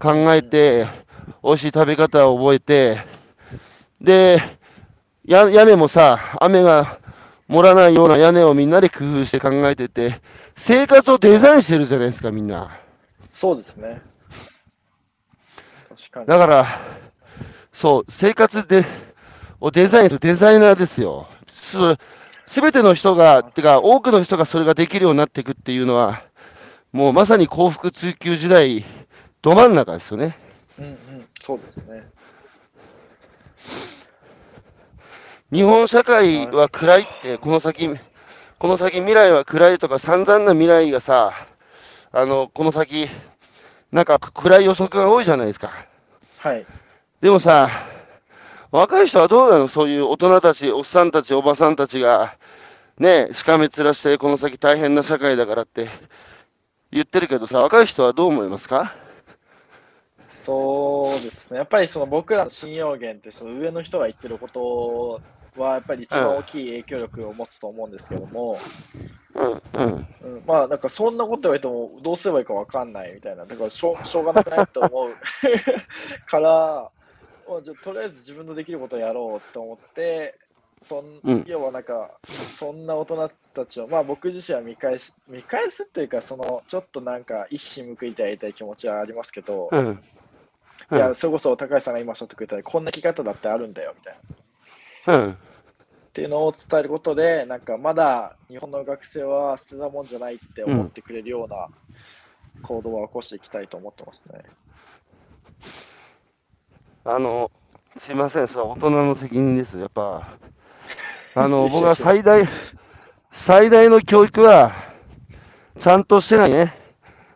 [0.00, 0.88] 考えて、
[1.44, 3.04] 美味しい食べ方を覚えて、
[4.00, 4.40] で、
[5.26, 6.98] 屋根もさ、雨が
[7.46, 10.22] 盛らないような屋根をみんなで工夫して考えてて、
[10.56, 12.70] 生活をデザインしてるじゃないですか、みんな。
[13.34, 14.00] そうですね。
[15.98, 16.26] 確かに。
[16.26, 16.80] だから、
[17.72, 18.84] そう、生活で
[19.60, 21.26] をデザインするデザイナーですよ。
[22.46, 26.22] すべての人が、てか、多くの人がそれができるようになっていくっていうのは、
[26.92, 28.84] もうまさに幸福追求時代、
[29.42, 30.38] ど真ん中ですよね。
[30.78, 32.08] うんうん、そうですね。
[35.52, 37.90] 日本社会は暗いって、この先、
[38.58, 41.32] この先未来は暗いとか散々な未来がさ、
[42.12, 43.08] あの、この先、
[43.90, 45.87] なんか暗い予測が多いじゃないですか。
[46.38, 46.66] はい。
[47.20, 47.68] でもさ、
[48.70, 49.68] 若い人はどうなの？
[49.68, 52.36] そういう大人たち、おっさんたち、おばさんたちが、
[52.98, 55.88] ね、しかめ面して、この先大変な社会だからって
[56.92, 58.94] 言ってるけどさ、若い人はどう思いますか？
[60.30, 61.58] そうですね。
[61.58, 65.20] やっぱりその僕らの信用源ってその上の人が言ってること
[65.58, 68.58] はやっぱり一番大きい影響力を持つと思うんですけども、
[69.34, 70.06] うん、うん。
[70.22, 75.16] うん、まあなんかそんなこと言われてもどうすればいいかわかんないみたいな、だからしょうしょうがなくないと思う
[76.26, 76.90] から、
[77.48, 80.38] まあじゃあとりあえず自分のできることをやろうと思って、
[80.82, 82.10] そんうん要はなんか
[82.56, 89.78] そんな大人たちを、まあ僕自身は見返し見返すっていうか、そのちょっとなんか一矢報いてやりたい気持ちはありますけど、うん。
[89.78, 90.04] うん
[90.90, 94.18] いや、それこそ高橋さんが今おっしゃってくれたようにこんな生き方だってあるんだよみたい
[95.06, 95.36] な。
[96.18, 96.22] うん。
[96.22, 101.68] っていうのを伝えることで、なんかまだ日本の学生は捨てたもんじゃないって思ってくれるような
[102.62, 104.42] 行動は起こしていきたいと思ってますね。
[107.04, 107.50] あの、
[108.04, 109.78] すいません、それは大人の責任です。
[109.78, 110.36] やっぱ、
[111.36, 112.44] あの、僕は最大、
[113.32, 114.72] 最大の教育は、
[115.78, 116.74] ちゃんとしてないね。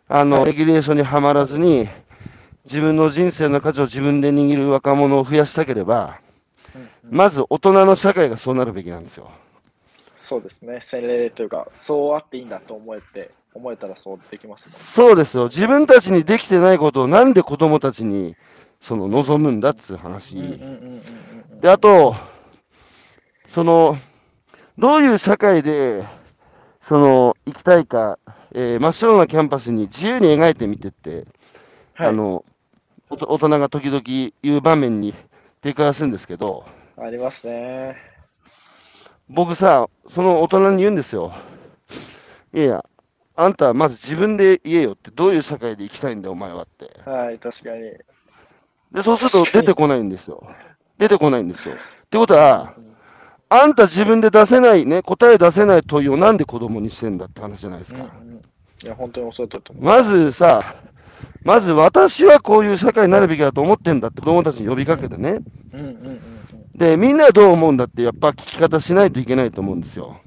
[0.08, 1.88] あの、レギュレーションにはまらずに、
[2.64, 6.21] 自分の人生の価値を自分で握る若者を増やしたければ、うんうん
[7.10, 9.30] まず大人の社会がそうなるべきなんですよ。
[10.16, 14.74] そうですね、洗礼というか、そうあっていいんだと思えて、思えたらそうできますね。
[14.94, 15.48] そうですよ。
[15.48, 18.36] 自分たちにできてないことをなんで子供たちに、
[18.80, 20.60] その、望むんだっていう話。
[21.60, 22.14] で、あと、
[23.48, 23.96] その、
[24.78, 26.04] どういう社会で、
[26.82, 28.18] その、行きたいか、
[28.54, 31.26] えー真っ白なキャンパスに自由に描いてみてって、
[31.94, 32.44] はい、あの、
[33.10, 34.02] 大人が時々
[34.42, 35.14] 言う場面に
[35.62, 36.64] 出くわすんですけど、
[36.96, 37.96] ありますね。
[39.28, 41.32] 僕さ、その大人に言うんですよ。
[42.52, 42.84] いやいや、
[43.36, 46.90] あんたはまず自分で言えよって、どういう社会で生きたいんだよ、お前はって。
[47.08, 47.92] はい、確かに。
[48.92, 50.46] で、そうすると出てこないんですよ。
[50.98, 51.74] 出てこないんですよ。
[51.74, 51.78] っ
[52.10, 52.74] てことは、
[53.48, 58.00] あんた自分で出せないね、答え出せない問いをなんで子供にしてんだって話じゃないですか。
[58.00, 58.42] うんうん、
[58.82, 59.84] いや、本当におっしゃったと思う。
[59.84, 60.74] まずさ、
[61.44, 65.40] まず私はこういう社会になるべきだと思ってんだって子供たちに呼びかけてね。
[66.74, 70.20] で、みんなはどう思うんだってやっぱ聞き方しないといけないと思うんですよ。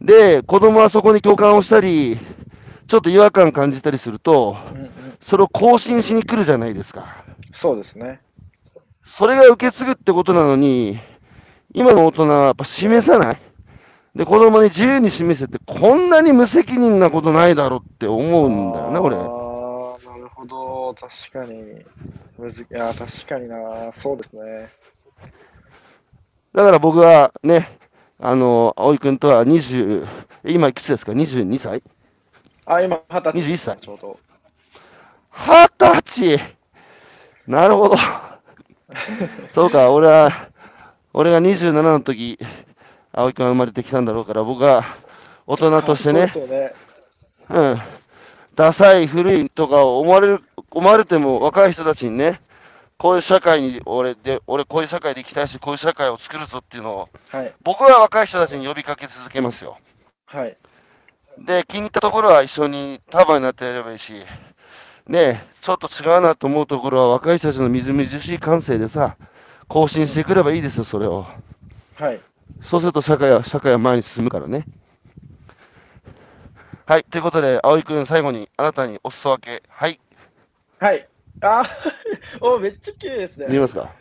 [0.00, 2.18] で、子供はそこに共感をしたり、
[2.88, 4.76] ちょっと違和感感じたりすると、うん。
[4.76, 4.90] うんうん、
[5.20, 7.24] それを更新しに来るじゃないですか。
[7.52, 8.20] そうですね。
[9.04, 10.98] それが受け継ぐってことなのに、
[11.74, 13.40] 今の大人はやっぱ示さない。
[14.14, 19.39] で、子供に自由に示せて、こんなに無責任なことないだろうって思うんだよね、俺。
[20.94, 21.84] 確かに。
[22.38, 23.92] むずいや、確かにな。
[23.92, 24.70] そうですね。
[26.54, 27.78] だから僕はね、
[28.18, 30.06] あの、葵くんとは20、
[30.44, 31.82] 今いくつですか ?22 歳？
[32.66, 34.18] あ、今、二十歳21歳ちょうど。
[35.32, 36.56] 二十歳？
[37.46, 37.96] なるほど。
[39.54, 40.48] そうか、俺は、
[41.12, 42.38] 俺が27の時、
[43.12, 44.84] 葵くんが生まれてきたんだろうから、僕は
[45.46, 46.72] 大人としてね、そうね。
[47.48, 47.80] うん、
[48.54, 52.40] ダサい、古いとか思われる、思われても若い人たちにね、
[52.98, 57.54] こういう社会に、俺で、俺こういう社会で生きたいし、こういう社会を作るぞっていうのを、はい。
[57.62, 59.78] 僕は若い人たちに呼びかけ続けますよ。
[60.26, 60.56] はい。
[61.38, 64.12] で、気に入ったところは一緒に束になってやればいいし、
[65.06, 69.16] ねえ、ちょっと違うなと思うところは若い人たちのみずみずしい感性でさ、
[69.66, 71.26] 更新してくればいいですよ、それを。
[71.94, 72.20] はい。
[72.62, 74.66] そうすると社会は、社会は前に進むからね。
[76.84, 79.62] はい、ということで、葵くん、最後にあなたにお裾分け。
[79.68, 79.98] はい、
[80.80, 81.06] はい。
[81.42, 81.66] あー
[82.40, 83.46] おめっちゃ綺麗ですね。
[83.50, 83.92] 見えますか？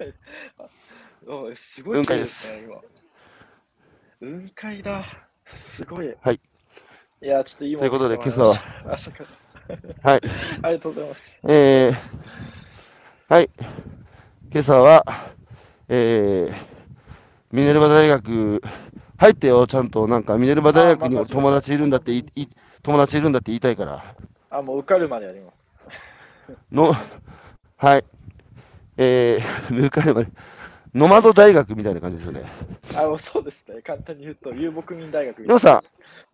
[1.27, 2.77] おすごい綺麗ですね、今。
[4.19, 5.03] 雲海だ。
[5.45, 6.15] すごい。
[6.21, 6.39] はい。
[7.21, 7.79] いや、ちょっと今。
[7.79, 8.55] ということで今朝は。
[8.93, 9.29] 朝から。
[10.11, 10.21] はい、
[10.63, 11.33] ありがとうございます。
[11.43, 13.49] えー、はい、
[14.51, 15.05] 今朝は、
[15.89, 16.55] えー、
[17.51, 18.61] ミネルバ大学、
[19.17, 22.49] 入ってよ、ちゃんと、なんか、ミネルバ大学にも友達いるんだっていい、
[22.81, 24.15] 友達いるんだって言いたいから。
[24.49, 25.55] あ、もう受かるまでやります。
[26.71, 26.95] の、
[27.77, 28.05] はい。
[28.97, 30.29] えー、 向かいまで、
[30.93, 32.43] ノマド大学みたいな感じですよね。
[32.95, 33.81] あ、そうですね。
[33.81, 35.83] 簡単に言うと、遊牧民大学みたいなでもさ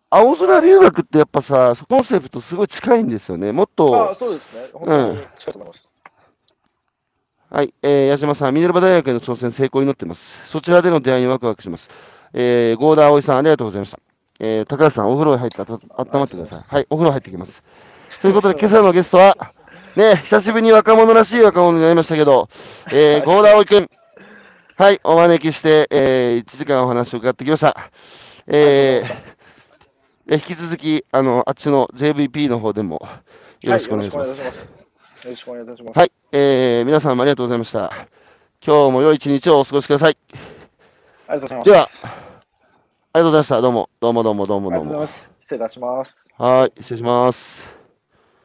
[0.08, 3.52] 青空留学ってやっぱさ、コンセプトすごい近いんですよね。
[3.52, 4.68] もっあ、と、そうですね。
[4.72, 5.92] 本当に近いと思います。
[7.50, 10.22] はい、えー、矢島さん、ミネルバ大学への挑戦成功を祈っています。
[10.46, 11.90] そちらでの出会いにワクワクします。
[12.32, 13.98] えー、ゴーダー葵さん、ありがとうございました。
[14.40, 15.80] えー、高橋さん、お風呂に入ってあた温
[16.12, 16.64] まってください。
[16.66, 17.62] はい、お風呂入ってきます。
[18.20, 19.52] ということで、今朝のゲストは、
[19.96, 22.48] ね、久しぶりに若者らしい若者になりましたけど、
[22.92, 23.90] えー、ゴーダー葵くん、
[24.76, 27.90] はい、お招きして、えー、1時間お話を伺ってきました。
[28.46, 33.00] えー、え引き続き、あの、あっちの JVP の方でも、
[33.62, 34.30] よろしくお願いします。
[34.30, 34.76] はい
[35.26, 35.98] よろしくお願いいたします。
[35.98, 38.06] はい、えー、皆さんもありがとうございました。
[38.64, 40.18] 今日も良い一日をお過ごしください。
[41.26, 42.02] ありがとうございます。
[42.02, 42.14] では
[43.12, 43.60] ありがとうございました。
[43.60, 45.00] どうも、どうもどうもどうもありがとうございどうも。
[45.00, 45.32] ます。
[45.40, 46.28] 失礼いたします。
[46.36, 47.75] はい、失礼します。